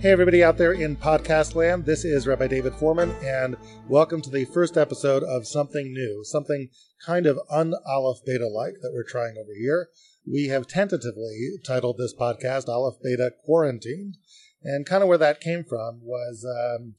Hey, 0.00 0.12
everybody 0.12 0.42
out 0.42 0.56
there 0.56 0.72
in 0.72 0.96
podcast 0.96 1.54
land. 1.54 1.84
This 1.84 2.06
is 2.06 2.26
Rabbi 2.26 2.46
David 2.46 2.72
Fohrman, 2.72 3.12
and 3.22 3.54
welcome 3.86 4.22
to 4.22 4.30
the 4.30 4.46
first 4.46 4.78
episode 4.78 5.22
of 5.22 5.46
something 5.46 5.92
new, 5.92 6.24
something 6.24 6.70
kind 7.04 7.26
of 7.26 7.38
un 7.50 7.74
Aleph 7.86 8.24
Beta 8.24 8.48
like 8.48 8.76
that 8.80 8.92
we're 8.94 9.04
trying 9.04 9.36
over 9.36 9.52
here. 9.54 9.90
We 10.26 10.46
have 10.46 10.66
tentatively 10.66 11.50
titled 11.66 11.98
this 11.98 12.14
podcast 12.18 12.66
Aleph 12.66 12.94
Beta 13.02 13.32
Quarantined, 13.44 14.16
and 14.62 14.86
kind 14.86 15.02
of 15.02 15.10
where 15.10 15.18
that 15.18 15.42
came 15.42 15.64
from 15.64 16.00
was 16.02 16.46
um, 16.48 16.94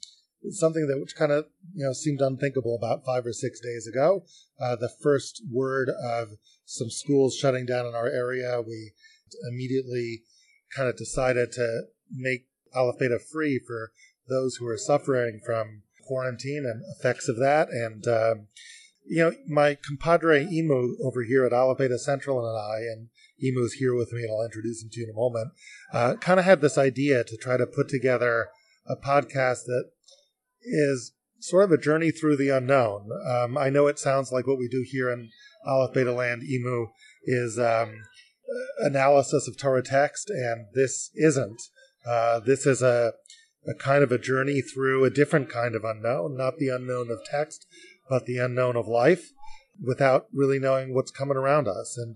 something 0.51 0.85
that 0.85 0.99
which 0.99 1.15
kind 1.15 1.31
of 1.31 1.45
you 1.73 1.83
know 1.83 1.93
seemed 1.93 2.21
unthinkable 2.21 2.75
about 2.75 3.03
five 3.03 3.25
or 3.25 3.33
six 3.33 3.59
days 3.59 3.87
ago. 3.87 4.25
Uh, 4.61 4.75
the 4.75 4.91
first 5.01 5.41
word 5.51 5.89
of 5.89 6.27
some 6.65 6.91
schools 6.91 7.35
shutting 7.35 7.65
down 7.65 7.87
in 7.87 7.95
our 7.95 8.09
area, 8.09 8.61
we 8.61 8.91
immediately 9.49 10.21
kind 10.75 10.87
of 10.87 10.95
decided 10.95 11.51
to 11.53 11.85
make 12.11 12.45
Aleph 12.75 12.99
Beta 12.99 13.19
free 13.19 13.59
for 13.65 13.91
those 14.27 14.55
who 14.55 14.67
are 14.67 14.77
suffering 14.77 15.41
from 15.45 15.83
quarantine 16.05 16.65
and 16.65 16.83
effects 16.97 17.27
of 17.27 17.37
that. 17.37 17.69
And 17.69 18.07
um, 18.07 18.47
you 19.05 19.23
know, 19.23 19.33
my 19.47 19.75
compadre 19.75 20.45
Imu 20.45 20.95
over 21.03 21.23
here 21.23 21.45
at 21.45 21.53
Aleph 21.53 21.79
Beta 21.79 21.97
Central 21.97 22.39
and 22.39 22.57
I, 22.57 22.79
and 22.91 23.09
Imu's 23.43 23.73
here 23.73 23.95
with 23.95 24.13
me, 24.13 24.23
and 24.23 24.31
I'll 24.31 24.45
introduce 24.45 24.83
him 24.83 24.89
to 24.91 24.99
you 24.99 25.05
in 25.07 25.11
a 25.11 25.13
moment, 25.13 25.51
uh, 25.91 26.15
kind 26.15 26.39
of 26.39 26.45
had 26.45 26.61
this 26.61 26.77
idea 26.77 27.23
to 27.23 27.37
try 27.37 27.57
to 27.57 27.65
put 27.65 27.89
together 27.89 28.49
a 28.87 28.95
podcast 28.95 29.65
that 29.65 29.91
is 30.63 31.13
sort 31.39 31.63
of 31.65 31.71
a 31.71 31.81
journey 31.81 32.11
through 32.11 32.37
the 32.37 32.49
unknown. 32.49 33.09
Um, 33.27 33.57
I 33.57 33.69
know 33.69 33.87
it 33.87 33.97
sounds 33.97 34.31
like 34.31 34.45
what 34.45 34.59
we 34.59 34.67
do 34.67 34.85
here 34.87 35.09
in 35.09 35.29
Aleph 35.65 35.93
Beta 35.93 36.13
Land, 36.13 36.43
Imu, 36.43 36.87
is 37.25 37.57
um, 37.57 38.03
analysis 38.79 39.47
of 39.47 39.57
Torah 39.57 39.83
text, 39.83 40.29
and 40.29 40.67
this 40.73 41.09
isn't. 41.15 41.61
Uh, 42.05 42.39
this 42.39 42.65
is 42.65 42.81
a, 42.81 43.13
a 43.67 43.73
kind 43.75 44.03
of 44.03 44.11
a 44.11 44.17
journey 44.17 44.61
through 44.61 45.03
a 45.03 45.09
different 45.09 45.49
kind 45.49 45.75
of 45.75 45.83
unknown, 45.83 46.35
not 46.35 46.57
the 46.57 46.69
unknown 46.69 47.11
of 47.11 47.19
text, 47.29 47.65
but 48.09 48.25
the 48.25 48.37
unknown 48.37 48.75
of 48.75 48.87
life, 48.87 49.31
without 49.81 50.27
really 50.33 50.59
knowing 50.59 50.93
what's 50.93 51.11
coming 51.11 51.37
around 51.37 51.67
us. 51.67 51.97
And 51.97 52.15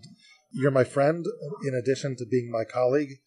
you're 0.51 0.71
my 0.71 0.83
friend, 0.83 1.25
in 1.65 1.73
addition 1.73 2.15
to 2.17 2.25
being 2.25 2.51
my 2.51 2.63
colleague. 2.63 3.19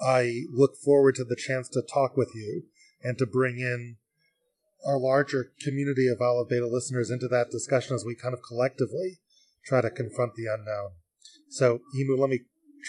I 0.00 0.42
look 0.52 0.76
forward 0.76 1.14
to 1.16 1.24
the 1.24 1.36
chance 1.36 1.68
to 1.70 1.82
talk 1.82 2.16
with 2.16 2.32
you 2.34 2.64
and 3.02 3.16
to 3.18 3.26
bring 3.26 3.58
in 3.58 3.96
our 4.86 4.98
larger 4.98 5.52
community 5.62 6.06
of 6.06 6.20
Aleph 6.20 6.48
Beta 6.48 6.66
listeners 6.66 7.10
into 7.10 7.28
that 7.28 7.50
discussion 7.50 7.94
as 7.94 8.04
we 8.04 8.14
kind 8.14 8.34
of 8.34 8.40
collectively 8.46 9.18
try 9.64 9.80
to 9.80 9.90
confront 9.90 10.34
the 10.34 10.46
unknown. 10.46 10.90
So, 11.48 11.80
Imu, 11.98 12.18
let 12.18 12.30
me 12.30 12.40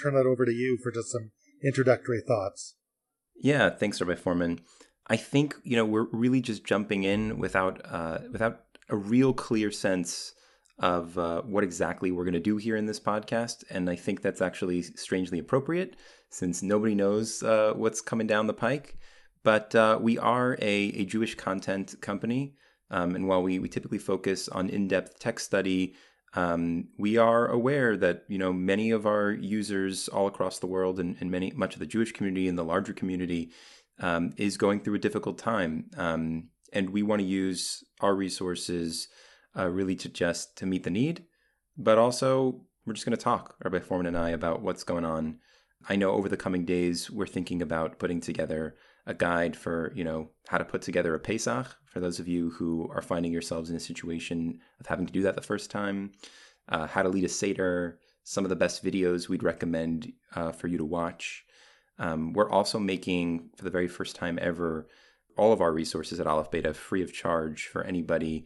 turn 0.02 0.14
that 0.16 0.26
over 0.26 0.46
to 0.46 0.52
you 0.52 0.78
for 0.78 0.92
just 0.92 1.12
some 1.12 1.32
introductory 1.64 2.22
thoughts. 2.22 2.76
Yeah, 3.40 3.70
thanks, 3.70 4.02
Rabbi 4.02 4.20
Fohrman. 4.20 4.60
I 5.08 5.16
think 5.16 5.56
you 5.64 5.76
know 5.76 5.86
we're 5.86 6.08
really 6.12 6.42
just 6.42 6.66
jumping 6.66 7.04
in 7.04 7.38
without 7.38 7.82
uh, 7.90 8.20
without 8.32 8.62
a 8.90 8.96
real 8.96 9.34
clear 9.34 9.72
sense 9.72 10.34
of 10.80 11.18
uh, 11.18 11.42
what 11.42 11.64
exactly 11.64 12.12
we're 12.12 12.24
going 12.24 12.34
to 12.34 12.40
do 12.40 12.58
here 12.58 12.76
in 12.76 12.86
this 12.86 13.00
podcast, 13.00 13.64
and 13.70 13.90
I 13.90 13.96
think 13.96 14.22
that's 14.22 14.42
actually 14.42 14.82
strangely 14.84 15.40
appropriate 15.40 15.96
since 16.30 16.62
nobody 16.62 16.94
knows 16.94 17.42
uh, 17.42 17.74
what's 17.76 18.02
coming 18.02 18.28
down 18.28 18.48
the 18.48 18.54
pike. 18.54 18.98
But 19.44 19.74
uh, 19.76 19.98
we 20.02 20.18
are 20.18 20.58
a, 20.62 20.76
a 20.90 21.06
Jewish 21.06 21.36
content 21.36 21.96
company, 22.02 22.56
um, 22.92 23.16
and 23.16 23.28
while 23.28 23.42
we, 23.42 23.60
we 23.60 23.70
typically 23.70 23.98
focus 23.98 24.50
on 24.50 24.70
in-depth 24.70 25.20
text 25.20 25.46
study, 25.46 25.96
um, 26.34 26.90
we 26.98 27.18
are 27.18 27.48
aware 27.48 27.98
that 27.98 28.24
you 28.28 28.38
know 28.38 28.54
many 28.54 28.92
of 28.92 29.06
our 29.06 29.32
users 29.32 30.08
all 30.08 30.28
across 30.28 30.60
the 30.60 30.68
world, 30.68 31.00
and, 31.00 31.18
and 31.20 31.32
many 31.32 31.52
much 31.52 31.74
of 31.74 31.80
the 31.80 31.86
Jewish 31.86 32.12
community 32.12 32.48
and 32.48 32.58
the 32.58 32.64
larger 32.64 32.94
community, 32.94 33.52
um, 34.00 34.34
is 34.38 34.58
going 34.58 34.82
through 34.82 34.96
a 34.96 35.00
difficult 35.00 35.38
time, 35.38 35.90
um, 35.98 36.50
and 36.74 36.90
we 36.90 37.04
want 37.04 37.22
to 37.22 37.28
use 37.28 37.84
our 38.02 38.14
resources 38.14 39.08
uh, 39.58 39.68
really 39.68 39.96
to 39.96 40.10
just 40.10 40.58
to 40.58 40.66
meet 40.66 40.84
the 40.84 40.90
need, 40.90 41.26
but 41.78 41.98
also 41.98 42.62
we're 42.86 42.94
just 42.94 43.06
going 43.06 43.18
to 43.18 43.24
talk, 43.24 43.56
Rabbi 43.64 43.80
Fohrman 43.80 44.08
and 44.08 44.18
I, 44.18 44.30
about 44.30 44.62
what's 44.62 44.84
going 44.84 45.04
on. 45.04 45.40
I 45.90 45.96
know 45.96 46.12
over 46.12 46.30
the 46.30 46.38
coming 46.38 46.66
days 46.66 47.10
we're 47.12 47.28
thinking 47.28 47.62
about 47.62 48.00
putting 48.00 48.22
together 48.22 48.76
a 49.06 49.14
guide 49.14 49.56
for 49.56 49.94
you 49.96 50.04
know 50.04 50.30
how 50.50 50.58
to 50.58 50.66
put 50.66 50.82
together 50.82 51.16
a 51.16 51.20
Pesach 51.20 51.76
for 51.98 52.02
those 52.02 52.20
of 52.20 52.28
you 52.28 52.52
who 52.52 52.88
are 52.94 53.02
finding 53.02 53.32
yourselves 53.32 53.72
in 53.72 53.76
a 53.76 53.80
situation 53.80 54.60
of 54.80 54.86
having 54.86 55.08
to 55.08 55.12
do 55.12 55.24
that 55.24 55.34
the 55.34 55.42
first 55.42 55.72
time. 55.72 56.12
Uh, 56.70 56.86
how 56.86 57.02
to 57.02 57.10
lead 57.10 57.24
a 57.24 57.30
seder, 57.30 57.98
some 58.24 58.46
of 58.46 58.50
the 58.50 58.56
best 58.56 58.86
videos 58.86 59.28
we'd 59.28 59.42
recommend 59.42 60.14
uh, 60.36 60.52
for 60.52 60.68
you 60.68 60.78
to 60.78 60.86
watch. 60.86 61.44
Um, 61.98 62.34
we're 62.34 62.52
also 62.52 62.78
making 62.78 63.50
for 63.56 63.64
the 63.64 63.72
very 63.72 63.88
first 63.88 64.16
time 64.16 64.38
ever 64.40 64.88
all 65.38 65.52
of 65.52 65.60
our 65.60 65.74
resources 65.74 66.20
at 66.20 66.28
Aleph 66.28 66.52
Beta 66.52 66.72
free 66.72 67.02
of 67.02 67.14
charge 67.14 67.66
for 67.66 67.84
anybody 67.84 68.46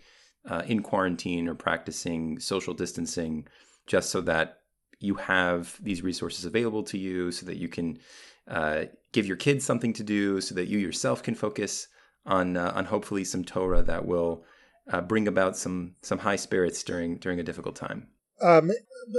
uh, 0.50 0.62
in 0.66 0.82
quarantine 0.82 1.50
or 1.50 1.56
practicing 1.56 2.40
social 2.40 2.74
distancing, 2.74 3.50
just 3.86 4.12
so 4.12 4.22
that 4.22 4.60
you 5.02 5.16
have 5.16 5.78
these 5.84 6.02
resources 6.02 6.46
available 6.46 6.84
to 6.84 6.98
you 6.98 7.34
so 7.34 7.46
that 7.46 7.58
you 7.58 7.68
can 7.68 8.00
uh, 8.48 8.86
give 9.12 9.26
your 9.26 9.36
kids 9.36 9.66
something 9.66 9.92
to 9.92 10.04
do 10.04 10.40
so 10.40 10.56
that 10.56 10.70
you 10.70 10.80
yourself 10.80 11.22
can 11.22 11.36
focus 11.36 11.90
on 12.26 12.58
uh, 12.58 12.72
on 12.76 12.86
hopefully 12.86 13.24
some 13.24 13.44
Torah 13.44 13.84
that 13.84 14.06
will 14.06 14.44
uh, 14.92 15.02
bring 15.02 15.28
about 15.28 15.58
some 15.58 15.96
some 16.02 16.20
high 16.20 16.36
spirits 16.36 16.84
during 16.84 17.18
during 17.18 17.40
a 17.40 17.44
difficult 17.44 17.76
time. 17.76 18.08
Um, 18.42 18.72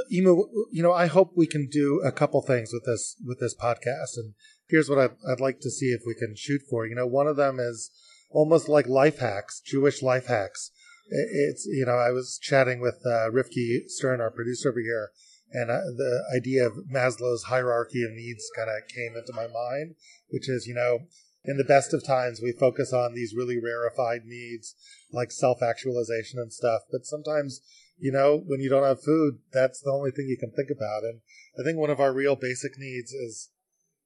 you 0.09 0.51
know, 0.73 0.93
I 0.93 1.07
hope 1.07 1.33
we 1.37 1.47
can 1.47 1.69
do 1.71 2.01
a 2.05 2.13
couple 2.13 2.43
things 2.43 2.73
with 2.73 2.85
this 2.85 3.17
with 3.25 3.39
this 3.41 3.55
podcast, 3.55 4.17
and 4.17 4.35
here's 4.69 4.89
what 4.89 4.99
I'd, 4.99 5.17
I'd 5.29 5.41
like 5.41 5.61
to 5.61 5.71
see 5.71 5.87
if 5.87 6.03
we 6.07 6.15
can 6.15 6.35
shoot 6.37 6.63
for. 6.69 6.87
You 6.87 6.95
know, 6.95 7.07
one 7.07 7.27
of 7.27 7.37
them 7.37 7.59
is 7.61 7.91
almost 8.31 8.69
like 8.69 8.87
life 8.87 9.19
hacks, 9.19 9.61
Jewish 9.61 10.03
life 10.03 10.27
hacks. 10.27 10.71
It's 11.09 11.67
you 11.67 11.85
know, 11.87 11.97
I 11.97 12.11
was 12.11 12.39
chatting 12.43 12.81
with 12.81 13.01
uh, 13.05 13.31
Rifki 13.31 13.89
Stern, 13.89 14.21
our 14.21 14.31
producer 14.31 14.71
over 14.71 14.81
here, 14.81 15.11
and 15.53 15.71
uh, 15.71 15.79
the 15.97 16.25
idea 16.35 16.67
of 16.67 16.73
Maslow's 16.93 17.45
hierarchy 17.45 18.03
of 18.03 18.13
needs 18.13 18.51
kind 18.57 18.71
of 18.71 18.89
came 18.89 19.15
into 19.17 19.33
my 19.35 19.47
mind, 19.47 19.95
which 20.31 20.49
is, 20.49 20.67
you 20.67 20.75
know, 20.75 21.01
in 21.45 21.57
the 21.57 21.65
best 21.65 21.93
of 21.93 22.07
times, 22.07 22.41
we 22.43 22.53
focus 22.53 22.93
on 22.93 23.15
these 23.15 23.35
really 23.37 23.59
rarefied 23.59 24.23
needs 24.25 24.75
like 25.13 25.31
self 25.31 25.63
actualization 25.63 26.39
and 26.39 26.53
stuff. 26.53 26.83
But 26.91 27.07
sometimes, 27.07 27.61
you 27.99 28.13
know, 28.13 28.43
when 28.47 28.61
you 28.61 28.71
don't 28.71 28.85
have 28.87 29.03
food, 29.03 29.39
that's 29.53 29.81
the 29.81 29.91
only 29.91 30.11
thing 30.11 30.27
you 30.29 30.39
can 30.39 30.53
think 30.53 30.71
about. 30.71 31.03
And 31.03 31.21
I 31.59 31.65
think 31.65 31.79
one 31.79 31.91
of 31.91 32.01
our 32.01 32.13
real 32.13 32.37
basic 32.37 32.73
needs 32.79 33.13
is 33.13 33.51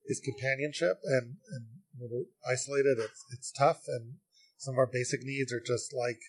is 0.06 0.20
companionship. 0.20 1.00
And, 1.04 1.36
and 1.52 1.66
when 1.98 2.10
we're 2.10 2.50
isolated, 2.50 2.98
it's, 2.98 3.24
it's 3.32 3.52
tough. 3.52 3.82
And 3.88 4.14
some 4.56 4.74
of 4.74 4.78
our 4.78 4.90
basic 4.90 5.20
needs 5.22 5.52
are 5.52 5.60
just 5.60 5.92
like, 5.92 6.20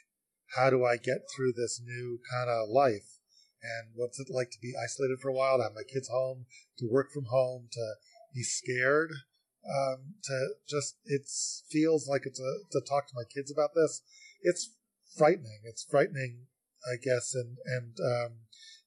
how 0.55 0.69
do 0.69 0.83
I 0.83 0.97
get 0.97 1.29
through 1.35 1.53
this 1.53 1.79
new 1.83 2.19
kind 2.31 2.49
of 2.49 2.69
life? 2.69 3.17
and 3.63 3.89
what's 3.95 4.19
it 4.19 4.27
like 4.29 4.51
to 4.51 4.59
be 4.61 4.73
isolated 4.81 5.19
for 5.19 5.29
a 5.29 5.33
while, 5.33 5.57
to 5.57 5.63
have 5.63 5.73
my 5.75 5.83
kids 5.83 6.09
home, 6.09 6.45
to 6.77 6.87
work 6.89 7.11
from 7.11 7.25
home, 7.25 7.67
to 7.71 7.93
be 8.33 8.43
scared, 8.43 9.11
um, 9.67 10.15
to 10.23 10.49
just 10.67 10.95
it 11.05 11.27
feels 11.69 12.07
like 12.07 12.23
it's 12.25 12.39
a 12.39 12.53
to 12.71 12.81
talk 12.87 13.07
to 13.07 13.15
my 13.15 13.23
kids 13.23 13.51
about 13.51 13.71
this. 13.75 14.01
It's 14.41 14.73
frightening. 15.17 15.59
It's 15.65 15.83
frightening, 15.83 16.47
I 16.85 16.95
guess, 17.03 17.35
and 17.35 17.57
and 17.65 17.97
um, 17.99 18.31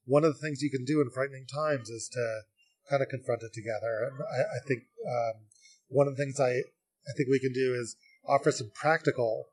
one 0.04 0.24
of 0.24 0.34
the 0.34 0.40
things 0.40 0.62
you 0.62 0.70
can 0.70 0.84
do 0.84 1.00
in 1.00 1.10
frightening 1.10 1.46
times 1.46 1.88
is 1.90 2.08
to 2.12 2.40
kind 2.88 3.02
of 3.02 3.08
confront 3.08 3.42
it 3.42 3.52
together. 3.52 4.10
And 4.10 4.20
I, 4.22 4.40
I 4.42 4.60
think 4.66 4.84
um, 5.06 5.42
one 5.88 6.08
of 6.08 6.16
the 6.16 6.22
things 6.22 6.40
I 6.40 6.50
I 6.50 7.12
think 7.16 7.28
we 7.28 7.40
can 7.40 7.52
do 7.52 7.74
is 7.74 7.96
offer 8.26 8.50
some 8.50 8.70
practical 8.74 9.46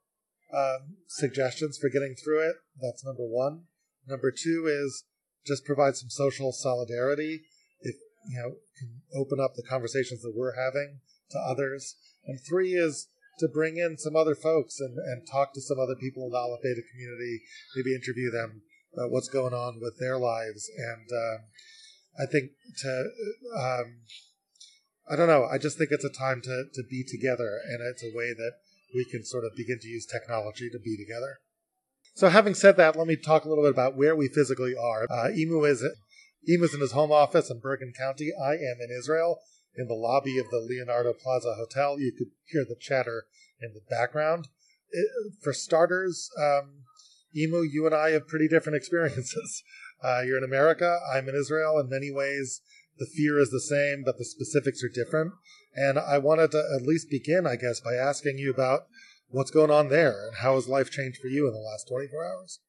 um, 0.53 0.97
suggestions 1.07 1.77
for 1.77 1.89
getting 1.89 2.15
through 2.15 2.49
it. 2.49 2.55
That's 2.81 3.05
number 3.05 3.23
one. 3.23 3.63
Number 4.07 4.31
two 4.31 4.67
is 4.67 5.03
just 5.45 5.65
provide 5.65 5.95
some 5.95 6.09
social 6.09 6.51
solidarity. 6.51 7.41
If 7.81 7.95
you 8.29 8.37
know, 8.37 8.55
can 8.77 9.01
open 9.15 9.39
up 9.39 9.55
the 9.55 9.63
conversations 9.63 10.21
that 10.21 10.33
we're 10.35 10.55
having 10.55 10.99
to 11.31 11.39
others. 11.39 11.95
And 12.25 12.39
three 12.47 12.73
is 12.73 13.07
to 13.39 13.47
bring 13.47 13.77
in 13.77 13.97
some 13.97 14.15
other 14.15 14.35
folks 14.35 14.79
and, 14.79 14.97
and 14.97 15.27
talk 15.31 15.53
to 15.53 15.61
some 15.61 15.79
other 15.79 15.95
people 15.95 16.25
in 16.25 16.31
the 16.31 16.37
Aleph 16.37 16.61
Beta 16.63 16.81
community, 16.91 17.41
maybe 17.75 17.95
interview 17.95 18.31
them 18.31 18.61
about 18.93 19.11
what's 19.11 19.29
going 19.29 19.53
on 19.53 19.79
with 19.81 19.97
their 19.99 20.17
lives. 20.17 20.69
And 20.77 21.07
um, 21.11 21.39
I 22.19 22.25
think 22.25 22.51
to, 22.79 23.09
um, 23.55 24.01
I 25.09 25.15
don't 25.15 25.27
know, 25.27 25.45
I 25.45 25.57
just 25.57 25.77
think 25.77 25.91
it's 25.91 26.05
a 26.05 26.09
time 26.09 26.41
to, 26.41 26.65
to 26.73 26.83
be 26.89 27.03
together, 27.07 27.59
and 27.69 27.79
it's 27.81 28.03
a 28.03 28.15
way 28.15 28.33
that 28.33 28.53
we 28.93 29.05
can 29.05 29.23
sort 29.23 29.45
of 29.45 29.51
begin 29.55 29.79
to 29.79 29.87
use 29.87 30.05
technology 30.05 30.69
to 30.69 30.79
be 30.79 30.97
together. 30.97 31.37
So, 32.15 32.29
having 32.29 32.55
said 32.55 32.77
that, 32.77 32.95
let 32.95 33.05
me 33.05 33.15
talk 33.15 33.45
a 33.45 33.49
little 33.49 33.63
bit 33.63 33.73
about 33.73 33.95
where 33.95 34.15
we 34.15 34.27
physically 34.27 34.73
are. 34.75 35.03
Uh, 35.03 35.27
Imu 35.27 35.69
is 35.69 35.85
Imu's 36.49 36.73
in 36.73 36.81
his 36.81 36.93
home 36.93 37.11
office 37.11 37.51
in 37.51 37.59
Bergen 37.59 37.93
County. 37.95 38.31
I 38.33 38.53
am 38.53 38.77
in 38.81 38.97
Israel 38.97 39.39
in 39.77 39.87
the 39.87 39.93
lobby 39.93 40.37
of 40.37 40.49
the 40.49 40.59
Leonardo 40.59 41.13
Plaza 41.13 41.53
Hotel. 41.55 41.99
You 41.99 42.11
could 42.17 42.31
hear 42.45 42.65
the 42.67 42.75
chatter 42.79 43.25
in 43.61 43.73
the 43.73 43.81
background. 43.89 44.47
It, 44.91 45.07
for 45.43 45.53
starters, 45.53 46.29
um, 46.39 46.83
Imu, 47.35 47.65
you 47.71 47.85
and 47.85 47.93
I 47.93 48.11
have 48.11 48.27
pretty 48.27 48.47
different 48.47 48.75
experiences. 48.81 49.63
Uh, 50.03 50.21
you're 50.25 50.37
in 50.37 50.43
America. 50.43 50.99
I'm 51.13 51.27
in 51.29 51.35
Israel. 51.35 51.79
In 51.79 51.89
many 51.89 52.11
ways, 52.11 52.61
the 52.97 53.05
fear 53.05 53.39
is 53.39 53.49
the 53.49 53.61
same, 53.61 54.03
but 54.05 54.17
the 54.17 54.25
specifics 54.25 54.83
are 54.83 54.89
different. 54.89 55.33
And 55.75 55.99
I 55.99 56.17
wanted 56.17 56.51
to 56.51 56.63
at 56.75 56.87
least 56.87 57.09
begin, 57.09 57.45
I 57.45 57.55
guess, 57.55 57.79
by 57.79 57.93
asking 57.93 58.37
you 58.39 58.51
about 58.51 58.87
what's 59.29 59.51
going 59.51 59.71
on 59.71 59.89
there 59.89 60.27
and 60.27 60.37
how 60.37 60.55
has 60.55 60.67
life 60.67 60.89
changed 60.89 61.19
for 61.21 61.27
you 61.27 61.47
in 61.47 61.53
the 61.53 61.59
last 61.59 61.87
24 61.87 62.25
hours? 62.25 62.59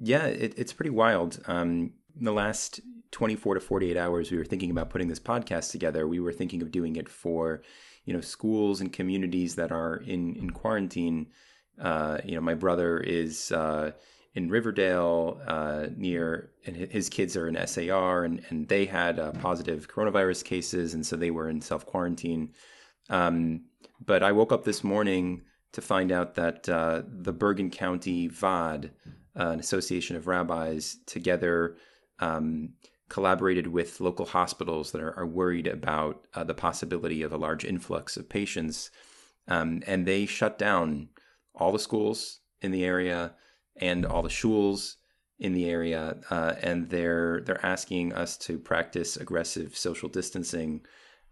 Yeah, 0.00 0.26
it, 0.26 0.54
it's 0.56 0.72
pretty 0.72 0.90
wild. 0.90 1.40
Um, 1.46 1.92
in 2.18 2.24
the 2.24 2.32
last 2.32 2.80
24 3.12 3.54
to 3.54 3.60
48 3.60 3.96
hours, 3.96 4.30
we 4.30 4.38
were 4.38 4.44
thinking 4.44 4.70
about 4.70 4.90
putting 4.90 5.08
this 5.08 5.20
podcast 5.20 5.70
together. 5.70 6.06
We 6.08 6.20
were 6.20 6.32
thinking 6.32 6.62
of 6.62 6.70
doing 6.70 6.96
it 6.96 7.08
for, 7.08 7.62
you 8.04 8.14
know, 8.14 8.20
schools 8.20 8.80
and 8.80 8.92
communities 8.92 9.54
that 9.56 9.72
are 9.72 9.96
in, 9.96 10.34
in 10.36 10.50
quarantine. 10.50 11.28
Uh, 11.80 12.18
you 12.24 12.34
know, 12.34 12.40
my 12.40 12.54
brother 12.54 12.98
is 12.98 13.52
uh, 13.52 13.92
in 14.34 14.48
Riverdale 14.48 15.40
uh, 15.46 15.86
near, 15.96 16.50
and 16.66 16.76
his 16.76 17.08
kids 17.08 17.36
are 17.36 17.48
in 17.48 17.66
SAR, 17.66 18.24
and, 18.24 18.42
and 18.48 18.68
they 18.68 18.84
had 18.84 19.18
uh, 19.18 19.32
positive 19.32 19.88
coronavirus 19.88 20.44
cases, 20.44 20.94
and 20.94 21.04
so 21.04 21.16
they 21.16 21.30
were 21.30 21.48
in 21.48 21.60
self 21.60 21.86
quarantine. 21.86 22.52
Um, 23.08 23.64
but 24.04 24.22
I 24.22 24.32
woke 24.32 24.52
up 24.52 24.64
this 24.64 24.84
morning 24.84 25.42
to 25.72 25.80
find 25.80 26.12
out 26.12 26.34
that 26.34 26.68
uh, 26.68 27.02
the 27.06 27.32
Bergen 27.32 27.70
County 27.70 28.30
uh, 28.42 28.80
an 29.34 29.60
association 29.60 30.16
of 30.16 30.26
rabbis, 30.26 30.96
together 31.06 31.76
um, 32.18 32.70
collaborated 33.08 33.68
with 33.68 34.00
local 34.00 34.26
hospitals 34.26 34.92
that 34.92 35.00
are, 35.00 35.16
are 35.18 35.26
worried 35.26 35.66
about 35.66 36.26
uh, 36.34 36.44
the 36.44 36.54
possibility 36.54 37.22
of 37.22 37.32
a 37.32 37.36
large 37.36 37.64
influx 37.64 38.16
of 38.16 38.28
patients. 38.28 38.90
Um, 39.48 39.82
and 39.86 40.06
they 40.06 40.26
shut 40.26 40.58
down 40.58 41.08
all 41.54 41.72
the 41.72 41.78
schools 41.78 42.40
in 42.60 42.72
the 42.72 42.84
area 42.84 43.34
and 43.76 44.04
all 44.04 44.22
the 44.22 44.30
schools 44.30 44.96
in 45.38 45.52
the 45.52 45.68
area, 45.68 46.16
uh, 46.30 46.54
and 46.62 46.88
they're 46.88 47.42
they're 47.44 47.64
asking 47.64 48.12
us 48.14 48.36
to 48.38 48.58
practice 48.58 49.16
aggressive 49.16 49.76
social 49.76 50.08
distancing. 50.08 50.80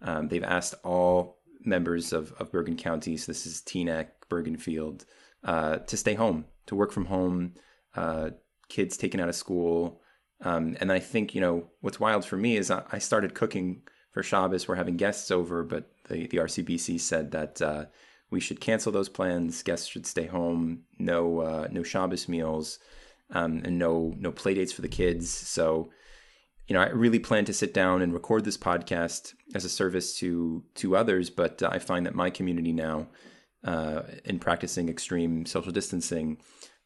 Um, 0.03 0.29
they've 0.29 0.45
asked 0.45 0.75
all 0.85 1.39
members 1.65 2.13
of, 2.13 2.33
of 2.33 2.53
Bergen 2.53 2.77
County, 2.77 3.17
so 3.17 3.33
this 3.33 3.47
is 3.47 3.63
Teaneck, 3.63 4.09
Bergenfield, 4.29 5.07
uh, 5.43 5.79
to 5.79 5.97
stay 5.97 6.15
home, 6.15 6.45
to 6.67 6.75
work 6.75 6.93
from 6.93 7.07
home, 7.07 7.55
uh, 7.97 8.31
kids 8.69 8.99
taken 8.99 9.21
out 9.21 9.31
of 9.31 9.35
school. 9.35 10.03
Um, 10.41 10.77
and 10.81 10.93
I 10.93 10.99
think, 10.99 11.35
you 11.35 11.41
know, 11.41 11.71
what's 11.81 12.01
wild 12.01 12.25
for 12.25 12.37
me 12.37 12.57
is 12.57 12.71
I, 12.71 12.83
I, 12.93 12.99
started 12.99 13.35
cooking 13.35 13.83
for 14.11 14.23
Shabbos. 14.23 14.67
We're 14.67 14.75
having 14.75 14.97
guests 14.97 15.31
over, 15.31 15.63
but 15.63 15.91
the, 16.09 16.27
the 16.27 16.39
RCBC 16.39 17.01
said 17.01 17.31
that 17.31 17.63
uh, 17.63 17.85
we 18.31 18.41
should 18.41 18.61
cancel 18.61 18.93
those 18.93 19.09
plans. 19.09 19.63
Guests 19.63 19.87
should 19.87 20.07
stay 20.07 20.27
home. 20.27 20.83
No, 20.99 21.41
uh, 21.41 21.69
no 21.71 21.83
Shabbos 21.83 22.29
meals, 22.29 22.79
um, 23.31 23.63
and 23.65 23.79
no, 23.79 24.13
no 24.19 24.33
play 24.33 24.55
dates 24.55 24.73
for 24.73 24.83
the 24.83 24.89
kids. 24.89 25.31
So, 25.31 25.91
you 26.67 26.75
know, 26.75 26.83
I 26.83 26.89
really 26.89 27.19
plan 27.19 27.45
to 27.47 27.53
sit 27.53 27.73
down 27.73 28.03
and 28.03 28.13
record 28.13 28.45
this 28.45 28.59
podcast 28.59 29.35
as 29.55 29.65
a 29.65 29.69
service 29.69 30.17
to 30.19 30.65
to 30.77 30.97
others. 30.97 31.31
But 31.31 31.63
I 31.63 31.79
find 31.79 32.07
that 32.07 32.15
my 32.15 32.31
community 32.31 32.73
now, 32.73 33.09
uh, 33.63 34.03
in 34.25 34.39
practicing 34.41 34.89
extreme 34.89 35.47
social 35.47 35.73
distancing, 35.73 36.39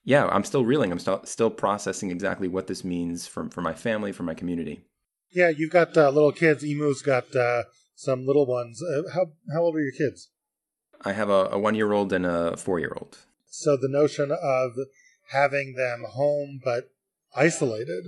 yeah, 0.04 0.26
I'm 0.26 0.44
still 0.44 0.64
reeling. 0.64 0.90
I'm 0.92 0.98
still 0.98 1.20
still 1.24 1.50
processing 1.50 2.10
exactly 2.10 2.48
what 2.48 2.66
this 2.66 2.84
means 2.84 3.26
for 3.26 3.48
for 3.50 3.60
my 3.60 3.74
family, 3.74 4.12
for 4.12 4.22
my 4.22 4.34
community. 4.34 4.84
Yeah, 5.30 5.50
you've 5.50 5.72
got 5.72 5.96
uh, 5.96 6.10
little 6.10 6.32
kids. 6.32 6.64
Imu's 6.64 7.02
got 7.02 7.34
uh, 7.36 7.64
some 7.94 8.26
little 8.26 8.46
ones. 8.46 8.82
Uh, 8.82 9.10
how 9.14 9.32
how 9.52 9.62
old 9.62 9.76
are 9.76 9.80
your 9.80 9.92
kids? 9.92 10.30
I 11.02 11.12
have 11.12 11.30
a, 11.30 11.48
a 11.52 11.58
one 11.58 11.74
year 11.74 11.92
old 11.92 12.12
and 12.12 12.26
a 12.26 12.56
four 12.56 12.78
year 12.78 12.94
old. 12.96 13.18
So 13.50 13.76
the 13.76 13.88
notion 13.88 14.30
of 14.30 14.72
having 15.30 15.74
them 15.74 16.04
home 16.08 16.60
but 16.62 16.90
isolated, 17.34 18.04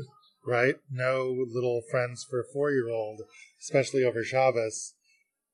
right? 0.46 0.76
No 0.90 1.44
little 1.52 1.82
friends 1.90 2.24
for 2.28 2.40
a 2.40 2.44
four 2.52 2.70
year 2.70 2.88
old, 2.88 3.22
especially 3.60 4.04
over 4.04 4.24
Shabbos. 4.24 4.94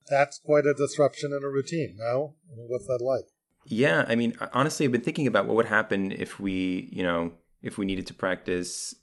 That's 0.09 0.39
quite 0.39 0.67
a 0.67 0.75
disruption 0.75 1.33
in 1.33 1.43
a 1.43 1.49
routine, 1.49 1.97
no? 1.99 2.37
What's 2.49 2.87
that 2.87 3.03
like? 3.03 3.27
Yeah, 3.69 4.05
I 4.07 4.15
mean, 4.15 4.37
honestly, 4.53 4.87
I've 4.87 4.93
been 4.93 5.01
thinking 5.01 5.27
about 5.27 5.47
what 5.47 5.57
would 5.57 5.67
happen 5.67 6.13
if 6.13 6.39
we, 6.39 6.89
you 6.93 7.03
know, 7.03 7.33
if 7.63 7.79
we 7.79 7.85
needed 7.85 8.07
to 8.07 8.15
practice, 8.15 8.95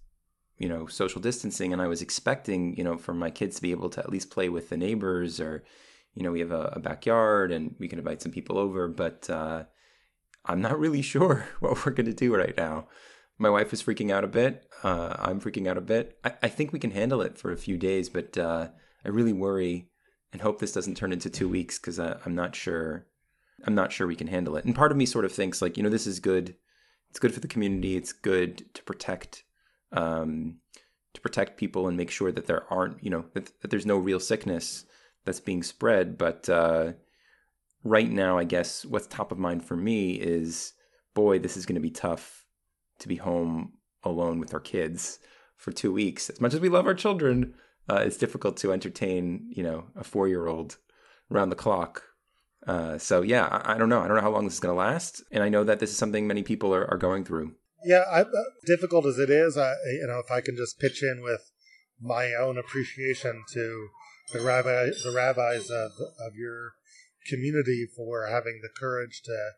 you 0.57 0.69
know, 0.69 0.87
social 0.87 1.19
distancing, 1.19 1.73
and 1.73 1.81
I 1.81 1.87
was 1.87 2.01
expecting, 2.01 2.77
you 2.77 2.83
know, 2.83 2.97
for 2.97 3.13
my 3.13 3.29
kids 3.29 3.57
to 3.57 3.61
be 3.61 3.71
able 3.71 3.89
to 3.89 3.99
at 3.99 4.09
least 4.09 4.31
play 4.31 4.47
with 4.47 4.69
the 4.69 4.77
neighbors, 4.77 5.41
or, 5.41 5.65
you 6.13 6.23
know, 6.23 6.31
we 6.31 6.39
have 6.39 6.51
a, 6.51 6.71
a 6.73 6.79
backyard 6.79 7.51
and 7.51 7.75
we 7.77 7.89
can 7.89 7.99
invite 7.99 8.21
some 8.21 8.31
people 8.31 8.57
over, 8.57 8.87
but 8.87 9.29
uh, 9.29 9.65
I'm 10.45 10.61
not 10.61 10.79
really 10.79 11.01
sure 11.13 11.45
what 11.59 11.85
we're 11.85 11.91
going 11.91 12.05
to 12.05 12.13
do 12.13 12.33
right 12.33 12.55
now. 12.55 12.87
My 13.37 13.49
wife 13.49 13.73
is 13.73 13.83
freaking 13.83 14.11
out 14.11 14.23
a 14.23 14.27
bit. 14.27 14.65
Uh, 14.81 15.13
I'm 15.19 15.41
freaking 15.41 15.67
out 15.67 15.77
a 15.77 15.81
bit. 15.81 16.17
I, 16.23 16.35
I, 16.43 16.47
think 16.47 16.71
we 16.71 16.79
can 16.79 16.91
handle 16.91 17.21
it 17.21 17.37
for 17.37 17.51
a 17.51 17.57
few 17.57 17.77
days, 17.77 18.07
but 18.07 18.37
uh, 18.37 18.69
I 19.03 19.09
really 19.09 19.33
worry 19.33 19.89
and 20.31 20.41
hope 20.41 20.59
this 20.59 20.71
doesn't 20.71 20.95
turn 20.95 21.11
into 21.11 21.29
two 21.29 21.49
weeks 21.49 21.79
because 21.79 21.99
I'm 21.99 22.35
not 22.35 22.55
sure 22.55 23.07
I'm 23.65 23.75
not 23.75 23.91
sure 23.91 24.07
we 24.07 24.15
can 24.15 24.27
handle 24.27 24.55
it. 24.57 24.65
And 24.65 24.75
part 24.75 24.91
of 24.91 24.97
me 24.97 25.05
sort 25.05 25.25
of 25.25 25.31
thinks 25.31 25.61
like, 25.61 25.77
you 25.77 25.83
know, 25.83 25.89
this 25.89 26.07
is 26.07 26.19
good. 26.19 26.55
It's 27.09 27.19
good 27.19 27.33
for 27.33 27.39
the 27.39 27.47
community. 27.47 27.95
It's 27.95 28.11
good 28.11 28.73
to 28.73 28.83
protect, 28.83 29.43
um, 29.91 30.57
to 31.13 31.21
protect 31.21 31.57
people 31.57 31.87
and 31.87 31.95
make 31.95 32.11
sure 32.11 32.31
that 32.31 32.47
there 32.47 32.71
aren't, 32.71 33.03
you 33.03 33.09
know, 33.09 33.25
that, 33.33 33.51
that 33.61 33.71
there's 33.71 33.85
no 33.85 33.97
real 33.97 34.19
sickness 34.19 34.85
that's 35.25 35.39
being 35.39 35.63
spread. 35.63 36.17
But 36.17 36.49
uh, 36.49 36.93
right 37.83 38.09
now, 38.09 38.37
I 38.37 38.43
guess 38.43 38.85
what's 38.85 39.07
top 39.07 39.31
of 39.31 39.37
mind 39.37 39.63
for 39.63 39.75
me 39.75 40.13
is, 40.13 40.73
boy, 41.13 41.39
this 41.39 41.55
is 41.55 41.65
going 41.65 41.75
to 41.75 41.81
be 41.81 41.91
tough 41.91 42.45
to 42.99 43.07
be 43.07 43.15
home 43.17 43.73
alone 44.03 44.39
with 44.39 44.53
our 44.53 44.59
kids 44.59 45.19
for 45.55 45.71
two 45.71 45.93
weeks. 45.93 46.29
As 46.29 46.41
much 46.41 46.53
as 46.53 46.59
we 46.59 46.69
love 46.69 46.87
our 46.87 46.93
children, 46.93 47.53
uh, 47.89 48.01
it's 48.05 48.17
difficult 48.17 48.57
to 48.57 48.73
entertain, 48.73 49.51
you 49.55 49.63
know, 49.63 49.85
a 49.95 50.03
four 50.03 50.27
year 50.27 50.47
old 50.47 50.77
around 51.31 51.49
the 51.49 51.55
clock 51.55 52.03
uh, 52.67 52.97
so 52.97 53.21
yeah, 53.21 53.45
I, 53.45 53.73
I, 53.73 53.77
don't 53.77 53.89
know. 53.89 54.01
I 54.01 54.07
don't 54.07 54.15
know 54.15 54.21
how 54.23 54.31
long 54.31 54.45
this 54.45 54.55
is 54.55 54.59
going 54.59 54.73
to 54.73 54.79
last, 54.79 55.23
and 55.31 55.43
I 55.43 55.49
know 55.49 55.63
that 55.63 55.79
this 55.79 55.91
is 55.91 55.97
something 55.97 56.27
many 56.27 56.43
people 56.43 56.73
are, 56.73 56.89
are 56.89 56.97
going 56.97 57.25
through. 57.25 57.55
Yeah, 57.85 58.03
I, 58.09 58.21
uh, 58.21 58.27
difficult 58.65 59.05
as 59.05 59.19
it 59.19 59.29
is, 59.29 59.57
I, 59.57 59.73
you 59.91 60.07
know, 60.07 60.19
if 60.19 60.31
I 60.31 60.39
can 60.39 60.55
just 60.55 60.79
pitch 60.79 61.03
in 61.03 61.21
with 61.21 61.51
my 61.99 62.33
own 62.33 62.57
appreciation 62.57 63.43
to 63.53 63.87
the 64.31 64.39
rabbi, 64.39 64.85
the 65.03 65.13
rabbis 65.13 65.69
of 65.69 65.91
of 66.19 66.35
your 66.35 66.73
community 67.27 67.87
for 67.95 68.27
having 68.27 68.59
the 68.61 68.69
courage 68.79 69.21
to 69.25 69.51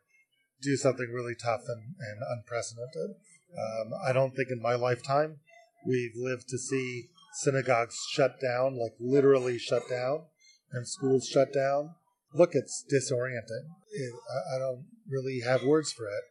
do 0.61 0.75
something 0.75 1.11
really 1.13 1.35
tough 1.35 1.61
and, 1.67 1.95
and 1.99 2.21
unprecedented. 2.37 3.17
Um, 3.57 3.91
I 4.05 4.13
don't 4.13 4.35
think 4.35 4.49
in 4.49 4.61
my 4.61 4.75
lifetime 4.75 5.37
we've 5.85 6.15
lived 6.15 6.49
to 6.49 6.57
see 6.57 7.09
synagogues 7.33 7.97
shut 8.11 8.39
down, 8.41 8.79
like 8.79 8.93
literally 8.99 9.59
shut 9.59 9.83
down, 9.89 10.23
and 10.71 10.87
schools 10.87 11.27
shut 11.27 11.53
down 11.53 11.95
look, 12.35 12.51
it's 12.53 12.83
disorienting. 12.91 13.65
It, 13.91 14.13
I, 14.29 14.55
I, 14.55 14.59
don't 14.59 14.85
really 15.09 15.41
have 15.45 15.63
words 15.63 15.91
for 15.91 16.05
it. 16.05 16.23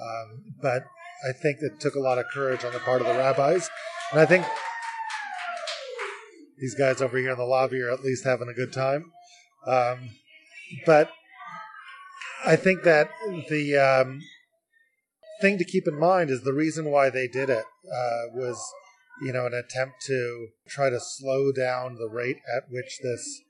Um, 0.00 0.44
but 0.62 0.84
I 1.28 1.32
think 1.32 1.58
it 1.60 1.80
took 1.80 1.96
a 1.96 2.00
lot 2.00 2.18
of 2.18 2.26
courage 2.32 2.64
on 2.64 2.72
the 2.72 2.78
part 2.78 3.00
of 3.00 3.06
the 3.08 3.14
rabbis. 3.14 3.68
And 4.12 4.20
I 4.20 4.26
think 4.26 4.46
these 6.58 6.74
guys 6.74 7.02
over 7.02 7.18
here 7.18 7.32
in 7.32 7.38
the 7.38 7.44
lobby 7.44 7.80
are 7.80 7.92
at 7.92 8.04
least 8.04 8.24
having 8.24 8.48
a 8.48 8.54
good 8.54 8.72
time. 8.72 9.10
Um, 9.66 10.10
but 10.86 11.10
I 12.44 12.56
think 12.56 12.84
that 12.84 13.10
the 13.48 13.76
um, 13.76 14.20
thing 15.40 15.58
to 15.58 15.64
keep 15.64 15.88
in 15.88 15.98
mind 15.98 16.30
is 16.30 16.42
the 16.42 16.52
reason 16.52 16.90
why 16.90 17.10
they 17.10 17.26
did 17.26 17.50
it 17.50 17.64
uh, 17.64 18.22
was, 18.32 18.60
you 19.22 19.32
know, 19.32 19.46
an 19.46 19.54
attempt 19.54 19.96
to 20.06 20.48
try 20.68 20.90
to 20.90 21.00
slow 21.00 21.50
down 21.52 21.96
the 21.96 22.08
rate 22.08 22.38
at 22.56 22.64
which 22.70 23.00
this 23.02 23.42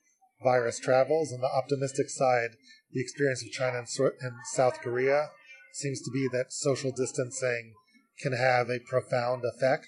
virus 0.42 0.78
travels. 0.78 1.32
On 1.32 1.40
the 1.40 1.50
optimistic 1.50 2.10
side, 2.10 2.50
the 2.92 3.00
experience 3.00 3.42
of 3.42 3.52
China 3.52 3.78
and, 3.78 4.34
South 4.54 4.80
Korea 4.80 5.30
seems 5.72 6.00
to 6.02 6.10
be 6.10 6.28
that 6.32 6.52
social 6.52 6.92
distancing 6.92 7.74
can 8.20 8.32
have 8.32 8.68
a 8.68 8.80
profound 8.80 9.44
effect. 9.44 9.86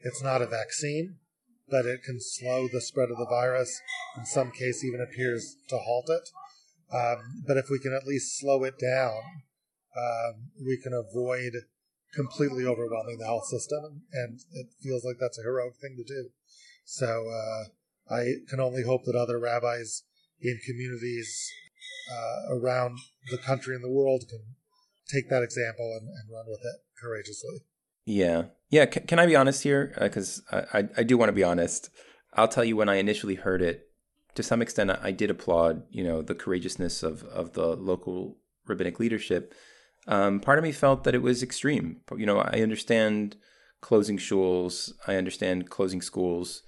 It's 0.00 0.22
not 0.22 0.42
a 0.42 0.46
vaccine, 0.46 1.16
but 1.68 1.86
it 1.86 2.02
can 2.02 2.18
slow 2.20 2.68
the 2.68 2.80
spread 2.80 3.10
of 3.10 3.18
the 3.18 3.26
virus. 3.26 3.80
In 4.16 4.24
some 4.24 4.50
case, 4.50 4.84
even 4.84 5.00
appears 5.00 5.56
to 5.68 5.78
halt 5.78 6.08
it. 6.08 6.28
Um, 6.94 7.42
but 7.46 7.56
if 7.56 7.70
we 7.70 7.78
can 7.78 7.94
at 7.94 8.06
least 8.06 8.38
slow 8.38 8.64
it 8.64 8.74
down, 8.78 9.20
um, 9.96 10.50
we 10.64 10.76
can 10.76 10.92
avoid 10.92 11.52
completely 12.14 12.66
overwhelming 12.66 13.18
the 13.18 13.24
health 13.24 13.46
system, 13.46 14.02
and 14.12 14.38
it 14.52 14.66
feels 14.82 15.04
like 15.04 15.16
that's 15.18 15.38
a 15.38 15.42
heroic 15.42 15.74
thing 15.80 15.96
to 15.96 16.04
do. 16.04 16.28
So 16.84 17.06
uh, 17.06 17.64
I 18.12 18.34
can 18.48 18.60
only 18.60 18.82
hope 18.82 19.04
that 19.04 19.16
other 19.16 19.38
rabbis 19.38 20.02
in 20.40 20.58
communities 20.66 21.50
uh, 22.10 22.54
around 22.54 22.98
the 23.30 23.38
country 23.38 23.74
and 23.74 23.84
the 23.84 23.90
world 23.90 24.24
can 24.28 24.40
take 25.12 25.28
that 25.30 25.42
example 25.42 25.98
and, 25.98 26.08
and 26.08 26.32
run 26.32 26.46
with 26.48 26.60
it 26.60 26.80
courageously. 27.00 27.60
Yeah. 28.04 28.44
Yeah. 28.70 28.86
C- 28.92 29.00
can 29.00 29.18
I 29.18 29.26
be 29.26 29.36
honest 29.36 29.62
here? 29.62 29.94
Because 30.00 30.42
uh, 30.50 30.62
I, 30.72 30.88
I, 30.96 31.02
do 31.02 31.16
want 31.16 31.28
to 31.28 31.34
be 31.34 31.44
honest. 31.44 31.90
I'll 32.34 32.48
tell 32.48 32.64
you 32.64 32.76
when 32.76 32.88
I 32.88 32.96
initially 32.96 33.36
heard 33.36 33.62
it, 33.62 33.88
to 34.34 34.42
some 34.42 34.62
extent, 34.62 34.90
I, 34.90 34.98
I 35.02 35.10
did 35.12 35.30
applaud, 35.30 35.84
you 35.90 36.02
know, 36.02 36.22
the 36.22 36.34
courageousness 36.34 37.02
of, 37.02 37.22
of 37.24 37.52
the 37.52 37.76
local 37.76 38.38
rabbinic 38.66 38.98
leadership. 38.98 39.54
Um, 40.08 40.40
part 40.40 40.58
of 40.58 40.64
me 40.64 40.72
felt 40.72 41.04
that 41.04 41.14
it 41.14 41.22
was 41.22 41.42
extreme. 41.42 42.00
You 42.16 42.26
know, 42.26 42.38
I 42.38 42.60
understand 42.60 43.36
closing 43.80 44.18
shuls, 44.18 44.90
I 45.06 45.16
understand 45.16 45.70
closing 45.70 46.02
schools, 46.02 46.62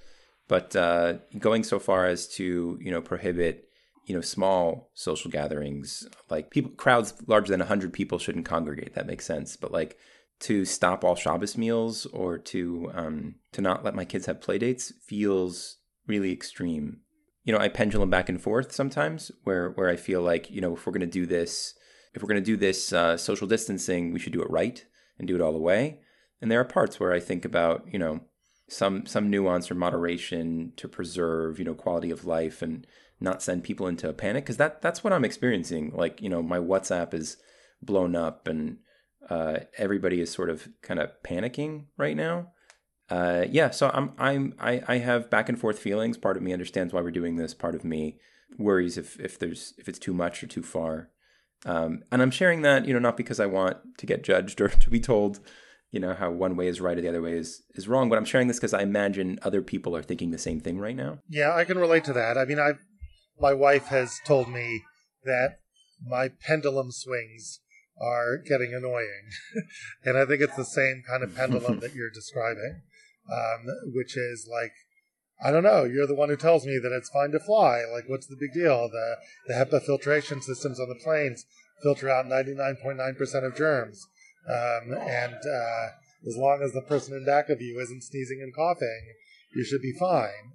but 0.48 0.74
uh, 0.76 1.14
going 1.38 1.64
so 1.64 1.78
far 1.78 2.06
as 2.06 2.28
to 2.28 2.78
you 2.80 2.90
know 2.90 3.00
prohibit 3.00 3.68
you 4.06 4.14
know 4.14 4.20
small 4.20 4.90
social 4.94 5.30
gatherings 5.30 6.06
like 6.28 6.50
people 6.50 6.70
crowds 6.72 7.14
larger 7.26 7.50
than 7.50 7.60
100 7.60 7.92
people 7.92 8.18
shouldn't 8.18 8.44
congregate 8.44 8.94
that 8.94 9.06
makes 9.06 9.24
sense 9.24 9.56
but 9.56 9.72
like 9.72 9.96
to 10.40 10.64
stop 10.64 11.04
all 11.04 11.14
Shabbos 11.14 11.56
meals 11.56 12.06
or 12.06 12.38
to 12.38 12.90
um, 12.94 13.36
to 13.52 13.62
not 13.62 13.84
let 13.84 13.94
my 13.94 14.04
kids 14.04 14.26
have 14.26 14.40
play 14.40 14.58
dates 14.58 14.92
feels 15.02 15.78
really 16.06 16.32
extreme. 16.32 17.00
You 17.44 17.52
know, 17.52 17.58
I 17.58 17.68
pendulum 17.68 18.10
back 18.10 18.28
and 18.28 18.40
forth 18.40 18.72
sometimes 18.72 19.30
where 19.44 19.70
where 19.70 19.88
I 19.88 19.96
feel 19.96 20.22
like 20.22 20.50
you 20.50 20.60
know 20.60 20.74
if 20.74 20.86
we're 20.86 20.92
going 20.92 21.00
to 21.00 21.06
do 21.06 21.26
this, 21.26 21.74
if 22.14 22.22
we're 22.22 22.28
going 22.28 22.42
to 22.42 22.44
do 22.44 22.56
this 22.56 22.92
uh, 22.92 23.16
social 23.16 23.46
distancing, 23.46 24.12
we 24.12 24.18
should 24.18 24.32
do 24.32 24.42
it 24.42 24.50
right 24.50 24.84
and 25.18 25.28
do 25.28 25.34
it 25.34 25.40
all 25.40 25.52
the 25.52 25.58
way. 25.58 26.00
And 26.40 26.50
there 26.50 26.60
are 26.60 26.64
parts 26.64 26.98
where 26.98 27.12
I 27.12 27.20
think 27.20 27.44
about 27.44 27.86
you 27.90 27.98
know 27.98 28.20
some 28.68 29.06
some 29.06 29.30
nuance 29.30 29.70
or 29.70 29.74
moderation 29.74 30.72
to 30.76 30.88
preserve 30.88 31.58
you 31.58 31.64
know 31.64 31.74
quality 31.74 32.10
of 32.10 32.24
life 32.24 32.62
and 32.62 32.86
not 33.20 33.42
send 33.42 33.62
people 33.62 33.86
into 33.86 34.08
a 34.08 34.12
panic 34.12 34.44
because 34.44 34.56
that 34.56 34.82
that's 34.82 35.04
what 35.04 35.12
I'm 35.12 35.24
experiencing. 35.24 35.92
Like 35.94 36.20
you 36.20 36.28
know 36.28 36.42
my 36.42 36.58
WhatsApp 36.58 37.14
is 37.14 37.36
blown 37.82 38.16
up 38.16 38.48
and 38.48 38.78
uh, 39.28 39.60
everybody 39.78 40.20
is 40.20 40.30
sort 40.30 40.50
of 40.50 40.68
kind 40.82 41.00
of 41.00 41.10
panicking 41.22 41.86
right 41.96 42.16
now. 42.16 42.52
Uh, 43.10 43.44
yeah, 43.50 43.70
so 43.70 43.90
I'm 43.92 44.12
I'm 44.18 44.54
I, 44.58 44.82
I 44.86 44.98
have 44.98 45.30
back 45.30 45.48
and 45.48 45.58
forth 45.58 45.78
feelings. 45.78 46.16
Part 46.16 46.36
of 46.36 46.42
me 46.42 46.52
understands 46.52 46.92
why 46.92 47.02
we're 47.02 47.10
doing 47.10 47.36
this. 47.36 47.54
Part 47.54 47.74
of 47.74 47.84
me 47.84 48.18
worries 48.58 48.96
if 48.96 49.18
if 49.20 49.38
there's 49.38 49.74
if 49.78 49.88
it's 49.88 49.98
too 49.98 50.14
much 50.14 50.42
or 50.42 50.46
too 50.46 50.62
far. 50.62 51.10
Um, 51.66 52.02
and 52.12 52.20
I'm 52.20 52.30
sharing 52.30 52.62
that, 52.62 52.86
you 52.86 52.92
know, 52.92 52.98
not 52.98 53.16
because 53.16 53.40
I 53.40 53.46
want 53.46 53.78
to 53.98 54.06
get 54.06 54.22
judged 54.22 54.60
or 54.60 54.68
to 54.84 54.90
be 54.90 55.00
told, 55.00 55.40
you 55.94 56.00
know, 56.00 56.12
how 56.12 56.28
one 56.28 56.56
way 56.56 56.66
is 56.66 56.80
right 56.80 56.98
or 56.98 57.00
the 57.00 57.08
other 57.08 57.22
way 57.22 57.34
is 57.34 57.62
is 57.76 57.86
wrong. 57.86 58.08
But 58.08 58.18
I'm 58.18 58.24
sharing 58.24 58.48
this 58.48 58.58
because 58.58 58.74
I 58.74 58.82
imagine 58.82 59.38
other 59.42 59.62
people 59.62 59.96
are 59.96 60.02
thinking 60.02 60.32
the 60.32 60.38
same 60.38 60.58
thing 60.58 60.78
right 60.78 60.96
now. 60.96 61.20
Yeah, 61.28 61.54
I 61.54 61.64
can 61.64 61.78
relate 61.78 62.02
to 62.06 62.12
that. 62.14 62.36
I 62.36 62.44
mean, 62.44 62.58
I 62.58 62.72
my 63.40 63.54
wife 63.54 63.86
has 63.86 64.18
told 64.26 64.48
me 64.48 64.82
that 65.22 65.60
my 66.04 66.28
pendulum 66.28 66.90
swings 66.90 67.60
are 68.00 68.38
getting 68.38 68.74
annoying. 68.74 69.30
and 70.04 70.18
I 70.18 70.26
think 70.26 70.42
it's 70.42 70.56
the 70.56 70.64
same 70.64 71.04
kind 71.08 71.22
of 71.22 71.36
pendulum 71.36 71.78
that 71.78 71.94
you're 71.94 72.10
describing, 72.10 72.82
um, 73.32 73.66
which 73.94 74.16
is 74.16 74.48
like, 74.50 74.72
I 75.44 75.52
don't 75.52 75.62
know, 75.62 75.84
you're 75.84 76.08
the 76.08 76.16
one 76.16 76.28
who 76.28 76.36
tells 76.36 76.66
me 76.66 76.80
that 76.82 76.92
it's 76.92 77.10
fine 77.10 77.30
to 77.30 77.38
fly. 77.38 77.82
Like, 77.92 78.08
what's 78.08 78.26
the 78.26 78.36
big 78.38 78.52
deal? 78.52 78.88
The, 78.88 79.16
the 79.46 79.54
HEPA 79.54 79.84
filtration 79.84 80.42
systems 80.42 80.80
on 80.80 80.88
the 80.88 81.00
planes 81.04 81.46
filter 81.84 82.10
out 82.10 82.26
99.9% 82.26 83.46
of 83.46 83.56
germs. 83.56 84.08
Um, 84.48 84.92
and 84.92 85.34
uh, 85.34 85.86
as 86.26 86.36
long 86.36 86.62
as 86.62 86.72
the 86.72 86.82
person 86.82 87.16
in 87.16 87.24
back 87.24 87.48
of 87.48 87.60
you 87.60 87.80
isn't 87.80 88.02
sneezing 88.02 88.40
and 88.42 88.54
coughing, 88.54 89.14
you 89.54 89.64
should 89.64 89.82
be 89.82 89.94
fine. 89.98 90.52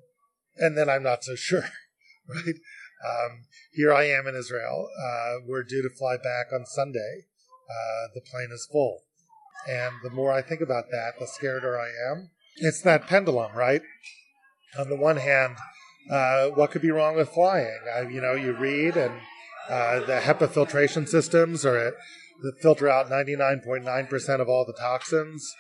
And 0.58 0.78
then 0.78 0.90
I'm 0.90 1.04
not 1.04 1.24
so 1.24 1.36
sure, 1.36 1.70
right? 2.28 2.56
Um, 3.06 3.46
here 3.72 3.94
I 3.94 4.06
am 4.06 4.28
in 4.28 4.36
Israel. 4.36 4.90
Uh, 5.00 5.46
we're 5.48 5.64
due 5.64 5.82
to 5.82 5.90
fly 5.90 6.18
back 6.18 6.48
on 6.54 6.66
Sunday. 6.66 7.26
Uh, 7.70 8.08
the 8.14 8.22
plane 8.22 8.50
is 8.52 8.68
full. 8.72 9.04
And 9.68 9.94
the 10.04 10.10
more 10.10 10.32
I 10.32 10.42
think 10.42 10.62
about 10.62 10.86
that, 10.92 11.14
the 11.20 11.26
scarier 11.26 11.80
I 11.80 11.90
am. 12.12 12.30
It's 12.58 12.82
that 12.82 13.08
pendulum, 13.08 13.54
right? 13.56 13.82
On 14.78 14.90
the 14.90 14.96
one 14.96 15.18
hand, 15.18 15.56
uh, 16.10 16.48
what 16.50 16.72
could 16.72 16.82
be 16.82 16.92
wrong 16.92 17.16
with 17.16 17.30
flying? 17.30 17.80
Uh, 17.96 18.08
you 18.08 18.22
know, 18.22 18.34
you 18.34 18.54
read, 18.54 18.98
and 18.98 19.14
uh, 19.70 20.00
the 20.02 20.20
HEPA 20.20 20.50
filtration 20.50 21.08
systems 21.08 21.66
are 21.66 21.94
that 22.42 22.62
filter 22.62 22.90
out 22.90 23.10
99.9% 23.10 24.42
of 24.42 24.50
all 24.50 24.66
the 24.66 24.78
toxins. 24.80 25.56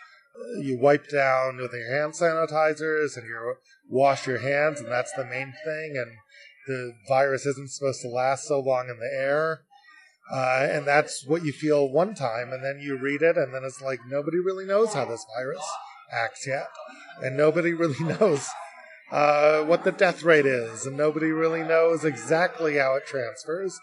You 0.61 0.77
wipe 0.79 1.09
down 1.09 1.57
with 1.57 1.73
your 1.73 1.91
hand 1.91 2.13
sanitizers 2.13 3.17
and 3.17 3.27
you 3.27 3.55
wash 3.89 4.25
your 4.25 4.39
hands, 4.39 4.79
and 4.79 4.89
that's 4.89 5.11
the 5.13 5.25
main 5.25 5.53
thing. 5.65 5.95
And 5.97 6.11
the 6.67 6.93
virus 7.07 7.45
isn't 7.45 7.71
supposed 7.71 8.01
to 8.01 8.07
last 8.07 8.47
so 8.47 8.59
long 8.59 8.89
in 8.89 8.99
the 8.99 9.11
air. 9.11 9.61
Uh, 10.31 10.67
and 10.69 10.87
that's 10.87 11.25
what 11.25 11.43
you 11.43 11.51
feel 11.51 11.89
one 11.89 12.13
time, 12.13 12.53
and 12.53 12.63
then 12.63 12.79
you 12.79 12.95
read 12.95 13.23
it, 13.23 13.35
and 13.35 13.51
then 13.51 13.63
it's 13.63 13.81
like 13.81 13.99
nobody 14.07 14.37
really 14.37 14.65
knows 14.65 14.93
how 14.93 15.03
this 15.03 15.25
virus 15.35 15.65
acts 16.11 16.45
yet, 16.45 16.67
and 17.23 17.35
nobody 17.35 17.73
really 17.73 17.99
knows 18.19 18.47
uh, 19.11 19.63
what 19.63 19.83
the 19.83 19.91
death 19.91 20.21
rate 20.21 20.45
is, 20.45 20.85
and 20.85 20.95
nobody 20.95 21.31
really 21.31 21.63
knows 21.63 22.05
exactly 22.05 22.77
how 22.77 22.93
it 22.95 23.07
transfers. 23.07 23.79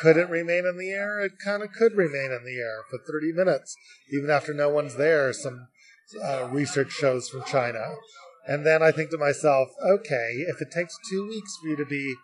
Could 0.00 0.16
it 0.16 0.30
remain 0.30 0.66
in 0.66 0.78
the 0.78 0.90
air? 0.90 1.20
It 1.20 1.32
kind 1.44 1.62
of 1.62 1.72
could 1.72 1.94
remain 1.94 2.32
in 2.32 2.44
the 2.44 2.58
air 2.58 2.82
for 2.88 2.98
30 2.98 3.32
minutes, 3.32 3.76
even 4.12 4.30
after 4.30 4.54
no 4.54 4.68
one's 4.68 4.96
there. 4.96 5.32
Some 5.32 5.68
uh, 6.22 6.48
research 6.50 6.92
shows 6.92 7.28
from 7.28 7.44
China. 7.44 7.94
And 8.46 8.66
then 8.66 8.82
I 8.82 8.90
think 8.90 9.10
to 9.10 9.18
myself, 9.18 9.68
okay, 9.84 10.44
if 10.48 10.60
it 10.60 10.70
takes 10.70 10.96
two 11.10 11.26
weeks 11.28 11.56
for 11.60 11.68
you 11.68 11.76
to 11.76 11.84
be 11.84 12.14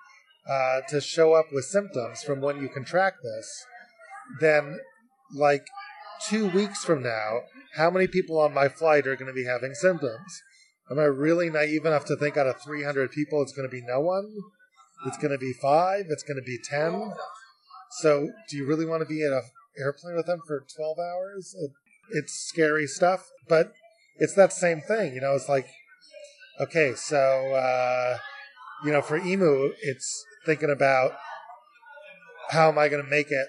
uh, 0.49 0.81
to 0.89 1.01
show 1.01 1.35
up 1.35 1.47
with 1.53 1.65
symptoms 1.65 2.23
from 2.23 2.41
when 2.41 2.61
you 2.61 2.69
contract 2.69 3.19
this, 3.23 3.67
then 4.41 4.79
like 5.35 5.67
two 6.29 6.49
weeks 6.49 6.85
from 6.85 7.03
now, 7.03 7.41
how 7.75 7.91
many 7.91 8.07
people 8.07 8.39
on 8.39 8.55
my 8.55 8.69
flight 8.69 9.07
are 9.07 9.17
going 9.17 9.27
to 9.27 9.35
be 9.35 9.45
having 9.45 9.75
symptoms? 9.75 10.43
Am 10.91 10.99
I 10.99 11.05
really 11.05 11.51
naive 11.51 11.85
enough 11.85 12.05
to 12.07 12.17
think 12.17 12.37
out 12.37 12.47
of 12.47 12.63
300 12.63 13.11
people 13.11 13.43
it's 13.43 13.53
going 13.53 13.69
to 13.69 13.75
be 13.75 13.83
no 13.83 14.01
one? 14.01 14.33
It's 15.05 15.19
going 15.19 15.33
to 15.33 15.39
be 15.39 15.53
five? 15.53 16.07
It's 16.09 16.23
going 16.23 16.37
to 16.37 16.43
be 16.43 16.59
10? 16.63 17.13
So, 18.01 18.31
do 18.49 18.57
you 18.57 18.67
really 18.67 18.85
want 18.85 19.01
to 19.01 19.07
be 19.07 19.23
in 19.23 19.33
an 19.33 19.43
airplane 19.79 20.17
with 20.17 20.27
them 20.27 20.41
for 20.47 20.65
12 20.77 20.99
hours? 20.99 21.55
It, 21.59 21.71
it's 22.11 22.33
scary 22.35 22.87
stuff, 22.87 23.31
but 23.49 23.73
it's 24.19 24.35
that 24.35 24.53
same 24.53 24.81
thing. 24.83 25.15
You 25.15 25.21
know, 25.23 25.35
it's 25.35 25.49
like, 25.49 25.67
okay, 26.61 26.95
so, 26.95 27.17
uh, 27.17 28.19
you 28.85 28.93
know, 28.93 29.01
for 29.01 29.19
Imu, 29.19 29.73
it's 29.81 30.25
thinking 30.45 30.71
about 30.71 31.13
how 32.51 32.69
am 32.69 32.79
I 32.79 32.89
going 32.89 33.03
to 33.03 33.11
make 33.11 33.31
it 33.31 33.49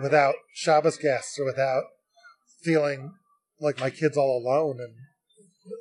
without 0.00 0.34
Shabbos 0.54 0.96
guests 0.96 1.38
or 1.38 1.44
without 1.44 1.82
feeling 2.62 3.14
like 3.60 3.80
my 3.80 3.90
kid's 3.90 4.16
all 4.16 4.40
alone 4.40 4.78
and 4.80 4.94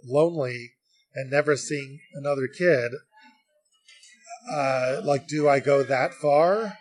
lonely 0.03 0.71
and 1.13 1.29
never 1.29 1.55
seeing 1.55 1.99
another 2.13 2.47
kid. 2.47 2.91
Uh, 4.51 5.01
like, 5.03 5.27
do 5.27 5.47
I 5.47 5.59
go 5.59 5.83
that 5.83 6.13
far? 6.13 6.77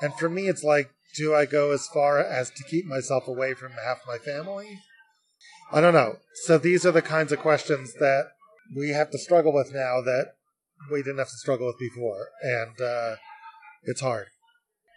And 0.00 0.14
for 0.14 0.28
me, 0.28 0.48
it's 0.48 0.64
like, 0.64 0.90
do 1.16 1.34
I 1.34 1.44
go 1.44 1.72
as 1.72 1.86
far 1.88 2.18
as 2.18 2.50
to 2.50 2.64
keep 2.64 2.86
myself 2.86 3.26
away 3.26 3.54
from 3.54 3.72
half 3.72 4.00
my 4.06 4.18
family? 4.18 4.78
I 5.72 5.80
don't 5.80 5.94
know. 5.94 6.16
So 6.44 6.58
these 6.58 6.84
are 6.86 6.92
the 6.92 7.02
kinds 7.02 7.32
of 7.32 7.38
questions 7.38 7.94
that 7.94 8.28
we 8.76 8.90
have 8.90 9.10
to 9.10 9.18
struggle 9.18 9.52
with 9.52 9.72
now 9.72 10.00
that 10.00 10.32
we 10.90 11.02
didn't 11.02 11.18
have 11.18 11.28
to 11.28 11.36
struggle 11.36 11.66
with 11.66 11.78
before, 11.78 12.28
and 12.42 12.80
uh, 12.80 13.16
it's 13.84 14.00
hard. 14.00 14.28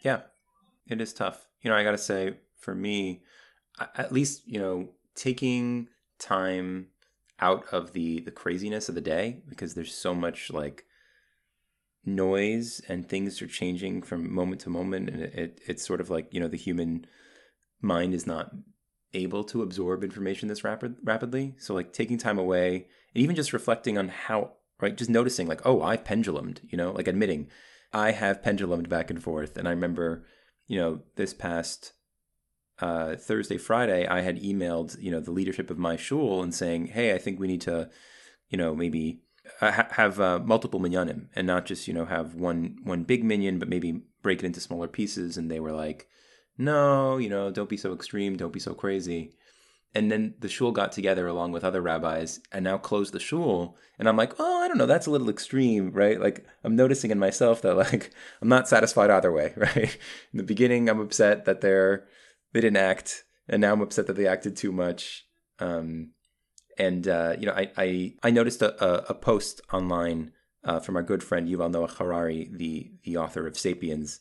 Yeah, 0.03 0.21
it 0.87 1.01
is 1.01 1.13
tough. 1.13 1.47
You 1.61 1.69
know, 1.69 1.75
I 1.75 1.83
got 1.83 1.91
to 1.91 1.97
say, 1.97 2.37
for 2.59 2.75
me, 2.75 3.23
at 3.79 4.11
least 4.11 4.43
you 4.45 4.59
know, 4.59 4.89
taking 5.15 5.87
time 6.19 6.87
out 7.39 7.65
of 7.71 7.93
the 7.93 8.21
the 8.21 8.31
craziness 8.31 8.89
of 8.89 8.95
the 8.95 9.01
day 9.01 9.41
because 9.49 9.73
there's 9.73 9.93
so 9.93 10.13
much 10.13 10.51
like 10.51 10.85
noise 12.05 12.81
and 12.89 13.07
things 13.07 13.41
are 13.41 13.47
changing 13.47 14.01
from 14.01 14.33
moment 14.33 14.61
to 14.61 14.69
moment 14.69 15.09
and 15.09 15.21
it, 15.21 15.33
it, 15.33 15.61
it's 15.67 15.85
sort 15.85 16.01
of 16.01 16.09
like 16.09 16.27
you 16.33 16.39
know 16.39 16.47
the 16.47 16.57
human 16.57 17.05
mind 17.81 18.13
is 18.13 18.27
not 18.27 18.51
able 19.13 19.43
to 19.43 19.61
absorb 19.61 20.03
information 20.03 20.49
this 20.49 20.63
rapid 20.63 20.95
rapidly 21.03 21.55
so 21.59 21.73
like 21.73 21.93
taking 21.93 22.17
time 22.17 22.37
away 22.37 22.87
and 23.13 23.23
even 23.23 23.35
just 23.35 23.53
reflecting 23.53 23.97
on 23.97 24.09
how 24.09 24.51
right? 24.83 24.97
Just 24.97 25.09
noticing, 25.09 25.47
like, 25.47 25.61
oh, 25.65 25.81
I've 25.81 26.03
pendulumed, 26.03 26.59
you 26.69 26.77
know, 26.77 26.91
like 26.91 27.07
admitting 27.07 27.47
I 27.93 28.11
have 28.11 28.41
pendulumed 28.41 28.89
back 28.89 29.09
and 29.09 29.23
forth. 29.23 29.55
And 29.55 29.65
I 29.65 29.71
remember, 29.71 30.25
you 30.67 30.77
know, 30.77 30.99
this 31.15 31.33
past 31.33 31.93
uh, 32.79 33.15
Thursday, 33.15 33.57
Friday, 33.57 34.05
I 34.05 34.21
had 34.21 34.41
emailed, 34.41 35.01
you 35.01 35.09
know, 35.09 35.21
the 35.21 35.31
leadership 35.31 35.69
of 35.69 35.77
my 35.77 35.95
shul 35.95 36.43
and 36.43 36.53
saying, 36.53 36.87
hey, 36.87 37.13
I 37.13 37.17
think 37.17 37.39
we 37.39 37.47
need 37.47 37.61
to, 37.61 37.89
you 38.49 38.57
know, 38.57 38.75
maybe 38.75 39.21
ha- 39.59 39.87
have 39.91 40.19
uh, 40.19 40.39
multiple 40.39 40.79
minyanim 40.79 41.27
and 41.35 41.47
not 41.47 41.65
just, 41.65 41.87
you 41.87 41.93
know, 41.93 42.05
have 42.05 42.35
one 42.35 42.77
one 42.83 43.03
big 43.03 43.23
minyan, 43.23 43.59
but 43.59 43.69
maybe 43.69 44.01
break 44.21 44.39
it 44.39 44.45
into 44.45 44.59
smaller 44.59 44.87
pieces. 44.87 45.37
And 45.37 45.49
they 45.49 45.59
were 45.59 45.73
like, 45.73 46.07
no, 46.57 47.17
you 47.17 47.29
know, 47.29 47.51
don't 47.51 47.69
be 47.69 47.77
so 47.77 47.93
extreme, 47.93 48.37
don't 48.37 48.53
be 48.53 48.59
so 48.59 48.73
crazy. 48.73 49.35
And 49.95 50.11
then 50.11 50.33
the 50.39 50.49
shul 50.49 50.71
got 50.71 50.91
together 50.91 51.27
along 51.27 51.51
with 51.51 51.63
other 51.63 51.81
rabbis 51.81 52.39
and 52.51 52.63
now 52.63 52.77
closed 52.77 53.13
the 53.13 53.19
shul. 53.19 53.77
And 53.99 54.09
i'm 54.09 54.17
like 54.17 54.33
oh 54.39 54.63
i 54.63 54.67
don't 54.67 54.77
know. 54.77 54.87
That's 54.87 55.05
a 55.05 55.11
little 55.11 55.29
extreme 55.29 55.91
right? 55.91 56.19
Like 56.19 56.45
i'm 56.63 56.75
noticing 56.75 57.11
in 57.11 57.19
myself 57.19 57.61
that 57.61 57.75
like 57.77 58.11
i'm 58.41 58.49
not 58.49 58.67
satisfied 58.67 59.11
either 59.11 59.31
way 59.31 59.53
right? 59.57 59.97
In 60.33 60.37
the 60.37 60.43
beginning 60.43 60.89
i'm 60.89 60.99
upset 60.99 61.45
that 61.45 61.61
they're 61.61 62.05
they 62.53 62.61
didn't 62.61 62.77
act. 62.77 63.23
And 63.47 63.61
now 63.61 63.73
i'm 63.73 63.81
upset 63.81 64.07
that 64.07 64.15
they 64.15 64.27
acted 64.27 64.55
too 64.55 64.71
much. 64.71 65.27
Um, 65.59 66.11
and 66.77 67.07
uh, 67.07 67.35
you 67.39 67.45
know 67.45 67.53
i 67.53 67.69
i, 67.77 68.13
I 68.23 68.31
noticed 68.31 68.61
a, 68.61 69.09
a, 69.09 69.13
post 69.13 69.61
online 69.71 70.31
uh, 70.63 70.79
from 70.79 70.95
our 70.95 71.03
good 71.03 71.23
friend 71.23 71.47
yuval 71.47 71.71
noah 71.71 71.87
harari 71.87 72.49
the 72.51 72.91
the 73.03 73.17
author 73.17 73.47
of 73.47 73.57
sapiens 73.57 74.19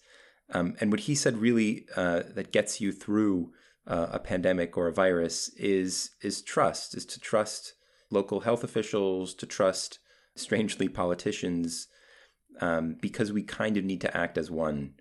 um, 0.55 0.75
and 0.81 0.91
what 0.91 1.01
he 1.01 1.15
said 1.15 1.39
really 1.39 1.87
uh, 1.97 2.23
that 2.35 2.53
gets 2.53 2.81
you 2.81 2.93
through 2.93 3.53
uh, 3.87 4.09
a 4.13 4.19
pandemic 4.19 4.77
or 4.77 4.87
a 4.87 4.93
virus 4.93 5.49
is 5.57 6.11
is 6.21 6.43
trust 6.43 6.97
is 6.97 7.07
to 7.07 7.21
trust 7.21 7.75
local 8.11 8.41
health 8.41 8.63
officials 8.63 9.35
to 9.35 9.47
trust 9.47 9.99
strangely, 10.35 10.89
politicians, 10.89 11.89
um, 12.61 12.97
because 13.01 13.33
we 13.33 13.43
kind 13.43 13.77
of 13.77 13.85
need 13.85 14.01
to 14.01 14.17
act 14.17 14.39
as 14.39 14.51
one. 14.51 14.95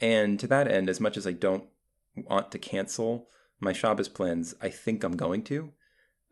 And 0.00 0.38
to 0.40 0.46
that 0.48 0.70
end, 0.70 0.88
as 0.88 1.00
much 1.00 1.16
as 1.16 1.26
I 1.26 1.32
don't 1.32 1.64
want 2.16 2.50
to 2.52 2.58
cancel 2.58 3.28
my 3.60 3.72
Shabbos 3.72 4.08
plans, 4.08 4.54
I 4.60 4.68
think 4.68 5.04
I'm 5.04 5.16
going 5.16 5.42
to. 5.44 5.72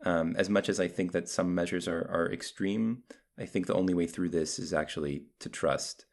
Um, 0.05 0.35
as 0.37 0.49
much 0.49 0.67
as 0.67 0.79
I 0.79 0.87
think 0.87 1.13
that 1.13 1.29
some 1.29 1.55
measures 1.55 1.87
are, 1.87 2.01
are 2.11 2.31
extreme, 2.31 3.03
I 3.37 3.45
think 3.45 3.67
the 3.67 3.73
only 3.73 3.93
way 3.93 4.05
through 4.05 4.29
this 4.29 4.59
is 4.59 4.73
actually 4.73 5.25
to 5.39 5.49
trust. 5.49 6.05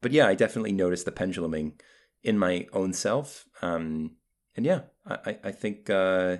But 0.00 0.12
yeah, 0.12 0.26
I 0.26 0.34
definitely 0.34 0.72
noticed 0.72 1.04
the 1.04 1.12
penduluming 1.12 1.80
in 2.22 2.38
my 2.38 2.66
own 2.72 2.92
self. 2.92 3.44
Um, 3.62 4.16
and 4.56 4.64
yeah, 4.64 4.80
I, 5.06 5.38
I 5.44 5.52
think 5.52 5.90
uh, 5.90 6.38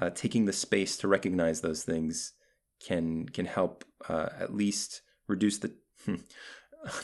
uh, 0.00 0.10
taking 0.10 0.44
the 0.44 0.52
space 0.52 0.96
to 0.98 1.08
recognize 1.08 1.60
those 1.60 1.82
things 1.82 2.32
can 2.84 3.28
can 3.28 3.46
help 3.46 3.84
uh, 4.08 4.28
at 4.38 4.54
least 4.54 5.02
reduce 5.28 5.58
the 5.58 5.72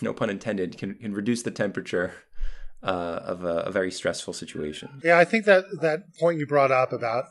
no 0.02 0.12
pun 0.12 0.30
intended 0.30 0.76
can, 0.76 0.94
can 0.94 1.14
reduce 1.14 1.42
the 1.42 1.50
temperature 1.50 2.12
uh, 2.82 3.20
of 3.24 3.44
a, 3.44 3.58
a, 3.60 3.72
very 3.72 3.90
stressful 3.90 4.32
situation. 4.32 5.00
Yeah, 5.02 5.18
I 5.18 5.24
think 5.24 5.46
that 5.46 5.64
that 5.80 6.14
point 6.16 6.38
you 6.38 6.46
brought 6.46 6.70
up 6.70 6.92
about 6.92 7.24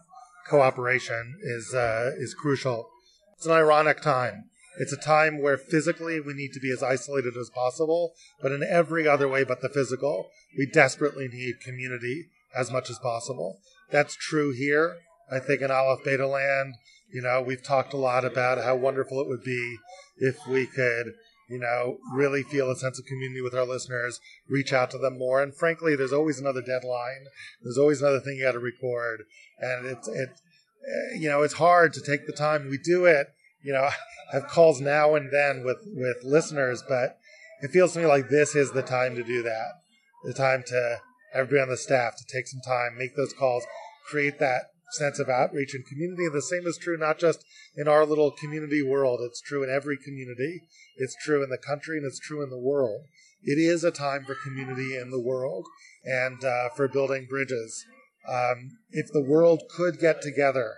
cooperation 0.50 1.36
is 1.42 1.74
uh, 1.74 2.12
is 2.18 2.34
crucial. 2.34 2.90
It's 3.36 3.46
an 3.46 3.52
ironic 3.52 4.02
time. 4.02 4.46
It's 4.80 4.94
a 4.94 4.98
time 4.98 5.42
where 5.42 5.58
physically 5.58 6.20
we 6.20 6.34
need 6.34 6.54
to 6.54 6.60
be 6.60 6.72
as 6.72 6.84
isolated 6.84 7.36
as 7.36 7.50
possible, 7.50 8.14
but 8.42 8.52
in 8.52 8.64
every 8.64 9.08
other 9.08 9.28
way 9.28 9.44
but 9.44 9.62
the 9.62 9.70
physical, 9.70 10.30
we 10.58 10.68
desperately 10.68 11.28
need 11.28 11.60
community 11.62 12.28
as 12.56 12.72
much 12.72 12.90
as 12.90 13.00
possible. 13.00 13.60
That's 13.90 14.16
true 14.16 14.54
here. 14.54 14.98
I 15.32 15.40
think 15.40 15.62
in 15.62 15.72
Aleph 15.72 16.04
Beta 16.04 16.28
land, 16.28 16.76
you 17.12 17.22
know, 17.22 17.42
we've 17.42 17.64
talked 17.64 17.94
a 17.94 17.98
lot 17.98 18.24
about 18.24 18.64
how 18.64 18.76
wonderful 18.76 19.20
it 19.20 19.28
would 19.28 19.44
be 19.44 19.78
if 20.18 20.46
we 20.48 20.68
could 20.68 21.14
you 21.48 21.58
know, 21.58 21.98
really 22.14 22.44
feel 22.44 22.70
a 22.70 22.76
sense 22.76 23.00
of 23.00 23.06
community 23.06 23.42
with 23.42 23.56
our 23.56 23.66
listeners, 23.66 24.20
reach 24.50 24.74
out 24.74 24.92
to 24.92 24.98
them 24.98 25.18
more. 25.18 25.42
And 25.42 25.56
frankly, 25.56 25.96
there's 25.96 26.14
always 26.14 26.40
another 26.40 26.62
deadline. 26.62 27.26
There's 27.62 27.78
always 27.78 28.02
another 28.02 28.20
thing 28.20 28.38
you 28.38 28.44
got 28.44 28.52
to 28.54 28.60
record. 28.60 29.24
And 29.60 29.86
it's, 29.86 30.08
it, 30.08 30.30
eh, 30.30 31.18
you 31.18 31.30
know, 31.30 31.44
it's 31.44 31.54
hard 31.54 31.94
to 31.94 32.02
take 32.02 32.28
the 32.28 32.34
time. 32.34 32.70
We 32.70 32.78
do 32.78 33.06
it, 33.06 33.28
you 33.62 33.74
know, 33.74 33.84
I 33.84 33.94
have 34.34 34.48
calls 34.48 34.82
now 34.82 35.16
and 35.16 35.32
then 35.32 35.64
with, 35.64 35.80
with 35.86 36.18
listeners, 36.24 36.84
but 36.88 37.18
it 37.62 37.72
feels 37.72 37.94
to 37.94 38.00
me 38.00 38.06
like 38.06 38.30
this 38.30 38.56
is 38.56 38.72
the 38.72 38.84
time 38.84 39.16
to 39.16 39.24
do 39.24 39.42
that. 39.44 39.82
The 40.26 40.34
time 40.34 40.64
to 40.68 40.98
everybody 41.34 41.62
on 41.62 41.70
the 41.70 41.78
staff 41.78 42.18
to 42.18 42.26
take 42.26 42.48
some 42.48 42.62
time, 42.62 42.98
make 42.98 43.16
those 43.16 43.34
calls, 43.34 43.66
create 44.10 44.40
that 44.40 44.72
sense 44.92 45.20
of 45.20 45.30
outreach 45.30 45.74
and 45.74 45.86
community. 45.86 46.26
And 46.26 46.34
the 46.34 46.42
same 46.42 46.66
is 46.66 46.78
true 46.78 46.98
not 46.98 47.20
just 47.20 47.44
in 47.76 47.88
our 47.88 48.06
little 48.06 48.32
community 48.32 48.82
world, 48.82 49.20
it's 49.22 49.42
true 49.42 49.64
in 49.64 49.70
every 49.70 49.98
community. 49.98 50.62
It's 50.98 51.16
true 51.24 51.44
in 51.44 51.50
the 51.50 51.58
country 51.58 51.98
and 51.98 52.06
it's 52.06 52.20
true 52.20 52.44
in 52.44 52.50
the 52.50 52.58
world. 52.58 53.02
It 53.44 53.60
is 53.60 53.84
a 53.84 53.92
time 53.92 54.24
for 54.26 54.36
community 54.36 54.98
in 54.98 55.12
the 55.12 55.22
world 55.22 55.66
and 56.04 56.44
uh, 56.44 56.70
for 56.76 56.88
building 56.88 57.28
bridges. 57.30 57.86
Um, 58.28 58.72
if 58.92 59.12
the 59.12 59.24
world 59.24 59.64
could 59.70 60.00
get 60.00 60.22
together, 60.22 60.74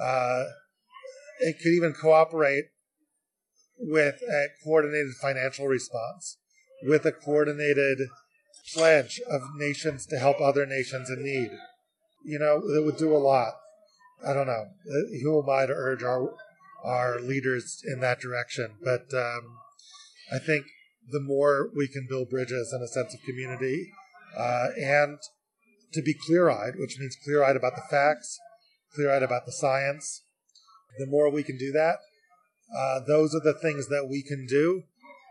uh, 0.00 0.44
it 1.40 1.56
could 1.58 1.72
even 1.72 1.94
cooperate 1.94 2.66
with 3.78 4.16
a 4.22 4.46
coordinated 4.64 5.14
financial 5.20 5.66
response, 5.66 6.38
with 6.82 7.04
a 7.04 7.12
coordinated 7.12 7.98
pledge 8.74 9.20
of 9.28 9.42
nations 9.56 10.06
to 10.06 10.18
help 10.18 10.40
other 10.40 10.66
nations 10.66 11.10
in 11.10 11.22
need 11.24 11.50
you 12.26 12.38
know, 12.38 12.60
that 12.74 12.82
would 12.82 12.96
do 12.96 13.14
a 13.14 13.18
lot. 13.18 13.54
I 14.26 14.32
don't 14.32 14.46
know. 14.46 14.64
Who 15.22 15.42
am 15.42 15.48
I 15.48 15.66
to 15.66 15.72
urge 15.72 16.02
our 16.02 16.34
our 16.84 17.20
leaders 17.20 17.82
in 17.86 18.00
that 18.00 18.20
direction? 18.20 18.74
But 18.82 19.06
um, 19.14 19.58
I 20.32 20.38
think 20.38 20.66
the 21.10 21.20
more 21.20 21.70
we 21.74 21.86
can 21.86 22.06
build 22.08 22.30
bridges 22.30 22.72
and 22.72 22.82
a 22.82 22.88
sense 22.88 23.14
of 23.14 23.20
community, 23.24 23.92
uh, 24.36 24.68
and 24.76 25.18
to 25.92 26.02
be 26.02 26.14
clear-eyed, 26.26 26.74
which 26.76 26.98
means 26.98 27.16
clear-eyed 27.24 27.56
about 27.56 27.76
the 27.76 27.82
facts, 27.88 28.38
clear-eyed 28.94 29.22
about 29.22 29.46
the 29.46 29.52
science, 29.52 30.22
the 30.98 31.06
more 31.06 31.30
we 31.30 31.44
can 31.44 31.56
do 31.56 31.70
that, 31.72 31.98
uh, 32.76 33.00
those 33.06 33.34
are 33.34 33.40
the 33.40 33.58
things 33.58 33.88
that 33.88 34.08
we 34.10 34.22
can 34.22 34.46
do, 34.46 34.82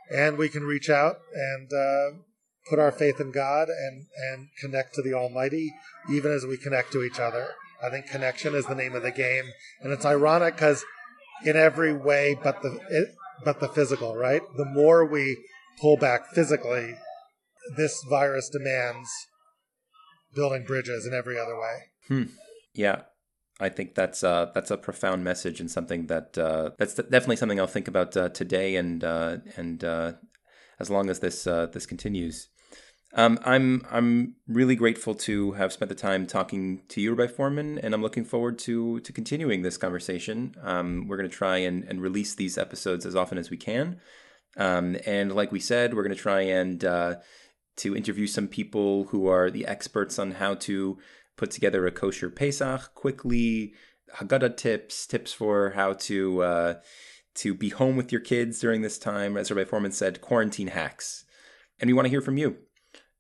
and 0.10 0.38
we 0.38 0.48
can 0.48 0.64
reach 0.64 0.90
out 0.90 1.18
and 1.34 1.74
uh, 1.74 2.18
put 2.70 2.80
our 2.80 2.92
faith 2.92 3.20
in 3.20 3.32
God 3.32 3.68
and, 3.70 4.06
and 4.32 4.48
connect 4.60 4.96
to 4.96 5.02
the 5.02 5.14
Almighty, 5.14 5.74
even 6.12 6.32
as 6.32 6.46
we 6.46 6.58
connect 6.58 6.92
to 6.94 7.04
each 7.04 7.20
other. 7.20 7.48
I 7.84 7.90
think 7.90 8.08
connection 8.08 8.56
is 8.56 8.66
the 8.66 8.76
name 8.76 8.96
of 8.96 9.04
the 9.04 9.12
game, 9.12 9.46
and 9.82 9.92
it's 9.92 10.06
ironic 10.06 10.56
because 10.56 10.84
in 11.44 11.56
every 11.56 11.94
way, 11.94 12.38
but 12.42 12.62
the 12.62 12.80
it, 12.90 13.10
but 13.44 13.60
the 13.60 13.68
physical, 13.68 14.16
right? 14.16 14.42
The 14.58 14.66
more 14.66 15.06
we 15.06 15.38
pull 15.80 15.98
back 15.98 16.28
physically, 16.34 16.96
this 17.76 18.02
virus 18.10 18.50
demands 18.50 19.10
building 20.34 20.64
bridges 20.66 21.06
in 21.06 21.14
every 21.14 21.40
other 21.40 21.60
way. 21.60 21.76
Hmm. 22.08 22.24
Yeah, 22.74 23.02
I 23.60 23.70
think 23.70 23.96
that's 23.96 24.24
uh, 24.24 24.52
that's 24.54 24.72
a 24.72 24.78
profound 24.78 25.24
message 25.24 25.60
and 25.60 25.70
something 25.70 26.08
that 26.08 26.38
uh, 26.38 26.72
that's 26.78 26.96
definitely 26.96 27.38
something 27.38 27.60
I'll 27.60 27.68
think 27.68 27.88
about 27.88 28.16
uh, 28.18 28.30
today 28.30 28.76
and 28.76 29.04
uh, 29.04 29.38
and 29.56 29.84
uh, 29.84 30.14
as 30.80 30.90
long 30.90 31.10
as 31.10 31.20
this 31.20 31.48
uh, 31.48 31.68
this 31.68 31.86
continues. 31.86 32.50
Um, 33.18 33.40
I'm 33.46 33.86
I'm 33.90 34.36
really 34.46 34.76
grateful 34.76 35.16
to 35.16 35.54
have 35.54 35.72
spent 35.72 35.88
the 35.88 35.96
time 35.96 36.28
talking 36.28 36.82
to 36.90 37.00
you, 37.00 37.14
Rabbi 37.14 37.32
Fohrman, 37.32 37.80
and 37.82 37.94
I'm 37.94 38.02
looking 38.02 38.26
forward 38.26 38.60
to 38.60 39.00
to 39.00 39.14
continuing 39.14 39.62
this 39.62 39.78
conversation. 39.78 40.54
Um, 40.62 41.08
we're 41.08 41.16
going 41.16 41.30
to 41.30 41.36
try 41.36 41.58
and, 41.58 41.86
and 41.86 42.02
release 42.02 42.36
these 42.36 42.58
episodes 42.58 43.06
as 43.06 43.16
often 43.16 43.38
as 43.38 43.50
we 43.50 43.56
can, 43.56 44.02
um, 44.58 44.98
and 45.06 45.34
like 45.34 45.54
we 45.54 45.62
said, 45.62 45.94
we're 45.94 46.04
going 46.04 46.16
to 46.16 46.22
try 46.22 46.42
and 46.42 46.84
uh, 46.84 47.16
to 47.78 47.96
interview 47.96 48.28
some 48.28 48.50
people 48.50 49.06
who 49.06 49.28
are 49.28 49.50
the 49.50 49.66
experts 49.66 50.20
on 50.20 50.32
how 50.32 50.54
to 50.56 50.98
put 51.38 51.52
together 51.52 51.88
a 51.88 51.92
kosher 51.92 52.30
Pesach 52.30 52.94
quickly, 52.96 53.74
Haggadah 54.16 54.58
tips, 54.58 55.08
tips 55.08 55.32
for 55.32 55.70
how 55.70 55.94
to 55.94 56.44
uh, 56.44 56.74
to 57.36 57.54
be 57.54 57.70
home 57.70 57.96
with 57.96 58.12
your 58.12 58.22
kids 58.22 58.60
during 58.60 58.82
this 58.82 59.00
time. 59.00 59.38
As 59.38 59.50
Rabbi 59.50 59.70
Fohrman 59.70 59.94
said, 59.94 60.20
quarantine 60.20 60.68
hacks, 60.68 61.24
and 61.80 61.88
we 61.88 61.94
want 61.94 62.08
to 62.08 62.12
hear 62.12 62.22
from 62.22 62.38
you. 62.38 62.58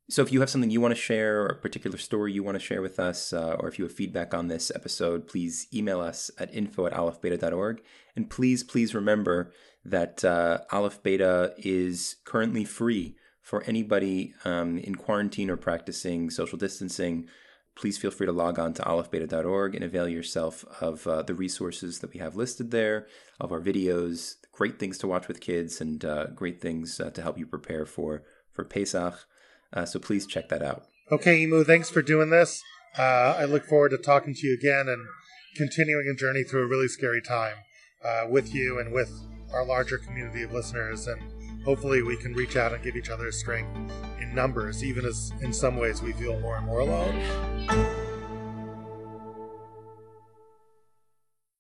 So, 0.08 0.22
if 0.22 0.32
you 0.32 0.40
have 0.42 0.52
something 0.52 0.70
you 0.70 0.82
want 0.82 0.94
to 0.94 1.02
share 1.02 1.42
or 1.42 1.48
a 1.48 1.56
particular 1.56 1.98
story 1.98 2.32
you 2.32 2.44
want 2.44 2.56
to 2.56 2.64
share 2.64 2.82
with 2.82 3.00
us, 3.00 3.34
uh, 3.34 3.56
or 3.60 3.68
if 3.68 3.80
you 3.80 3.86
have 3.86 3.94
feedback 3.94 4.36
on 4.36 4.48
this 4.48 4.72
episode, 4.76 5.28
please 5.28 5.68
email 5.74 6.00
us 6.00 6.30
at 6.38 6.54
info 6.54 6.86
at 6.86 6.94
alephbeta.org. 6.94 7.82
And 8.16 8.30
please, 8.30 8.64
please 8.64 8.94
remember 8.94 9.52
that 9.84 10.24
uh, 10.24 10.60
Aleph 10.72 11.02
Beta 11.02 11.54
is 11.58 12.18
currently 12.24 12.66
free 12.66 13.16
for 13.42 13.64
anybody 13.64 14.34
um, 14.44 14.78
in 14.78 14.96
quarantine 14.96 15.50
or 15.50 15.58
practicing 15.58 16.30
social 16.30 16.58
distancing. 16.58 17.28
Please 17.76 17.98
feel 17.98 18.12
free 18.12 18.28
to 18.28 18.32
log 18.32 18.60
on 18.60 18.74
to 18.74 18.84
alephbeta.org 18.84 19.74
and 19.74 19.84
avail 19.84 20.08
yourself 20.08 20.64
of 20.82 21.06
uh, 21.08 21.24
the 21.24 21.34
resources 21.34 22.00
that 22.00 22.14
we 22.14 22.20
have 22.20 22.36
listed 22.36 22.70
there, 22.70 23.08
of 23.40 23.52
our 23.52 23.60
videos, 23.60 24.36
great 24.52 24.80
things 24.80 25.00
to 25.00 25.08
watch 25.08 25.28
with 25.28 25.42
kids, 25.42 25.82
and 25.82 26.06
uh, 26.06 26.28
great 26.28 26.62
things 26.62 27.00
uh, 27.00 27.10
to 27.10 27.22
help 27.22 27.38
you 27.40 27.46
prepare 27.46 27.86
for, 27.86 28.24
for 28.52 28.64
Pesach. 28.64 29.28
Uh, 29.76 29.86
so 29.86 30.00
please 30.00 30.26
check 30.26 30.50
that 30.50 30.62
out. 30.62 30.86
Okay, 31.12 31.46
Imu, 31.46 31.66
thanks 31.66 31.90
for 31.90 32.02
doing 32.02 32.30
this. 32.30 32.64
Uh, 32.98 33.36
I 33.38 33.46
look 33.46 33.66
forward 33.66 33.90
to 33.90 33.98
talking 33.98 34.34
to 34.34 34.48
you 34.48 34.54
again 34.54 34.88
and 34.88 35.06
continuing 35.56 36.08
a 36.08 36.16
journey 36.16 36.44
through 36.44 36.64
a 36.64 36.68
really 36.68 36.88
scary 36.88 37.22
time 37.22 37.56
uh, 38.04 38.26
with 38.30 38.54
you 38.54 38.80
and 38.80 38.94
with 38.94 39.12
our 39.54 39.66
larger 39.66 39.98
community 39.98 40.44
of 40.44 40.54
listeners. 40.54 41.08
And 41.08 41.22
hopefully, 41.64 42.02
we 42.02 42.18
can 42.18 42.34
reach 42.34 42.56
out 42.56 42.74
and 42.74 42.84
give 42.84 42.96
each 42.96 43.10
other 43.10 43.32
strength 43.32 43.70
in 44.22 44.34
numbers, 44.34 44.84
even 44.84 45.06
as 45.06 45.32
in 45.42 45.52
some 45.52 45.78
ways 45.78 46.02
we 46.02 46.14
feel 46.14 46.40
more 46.40 46.58
and 46.58 46.66
more 46.66 46.80
alone. 46.80 48.05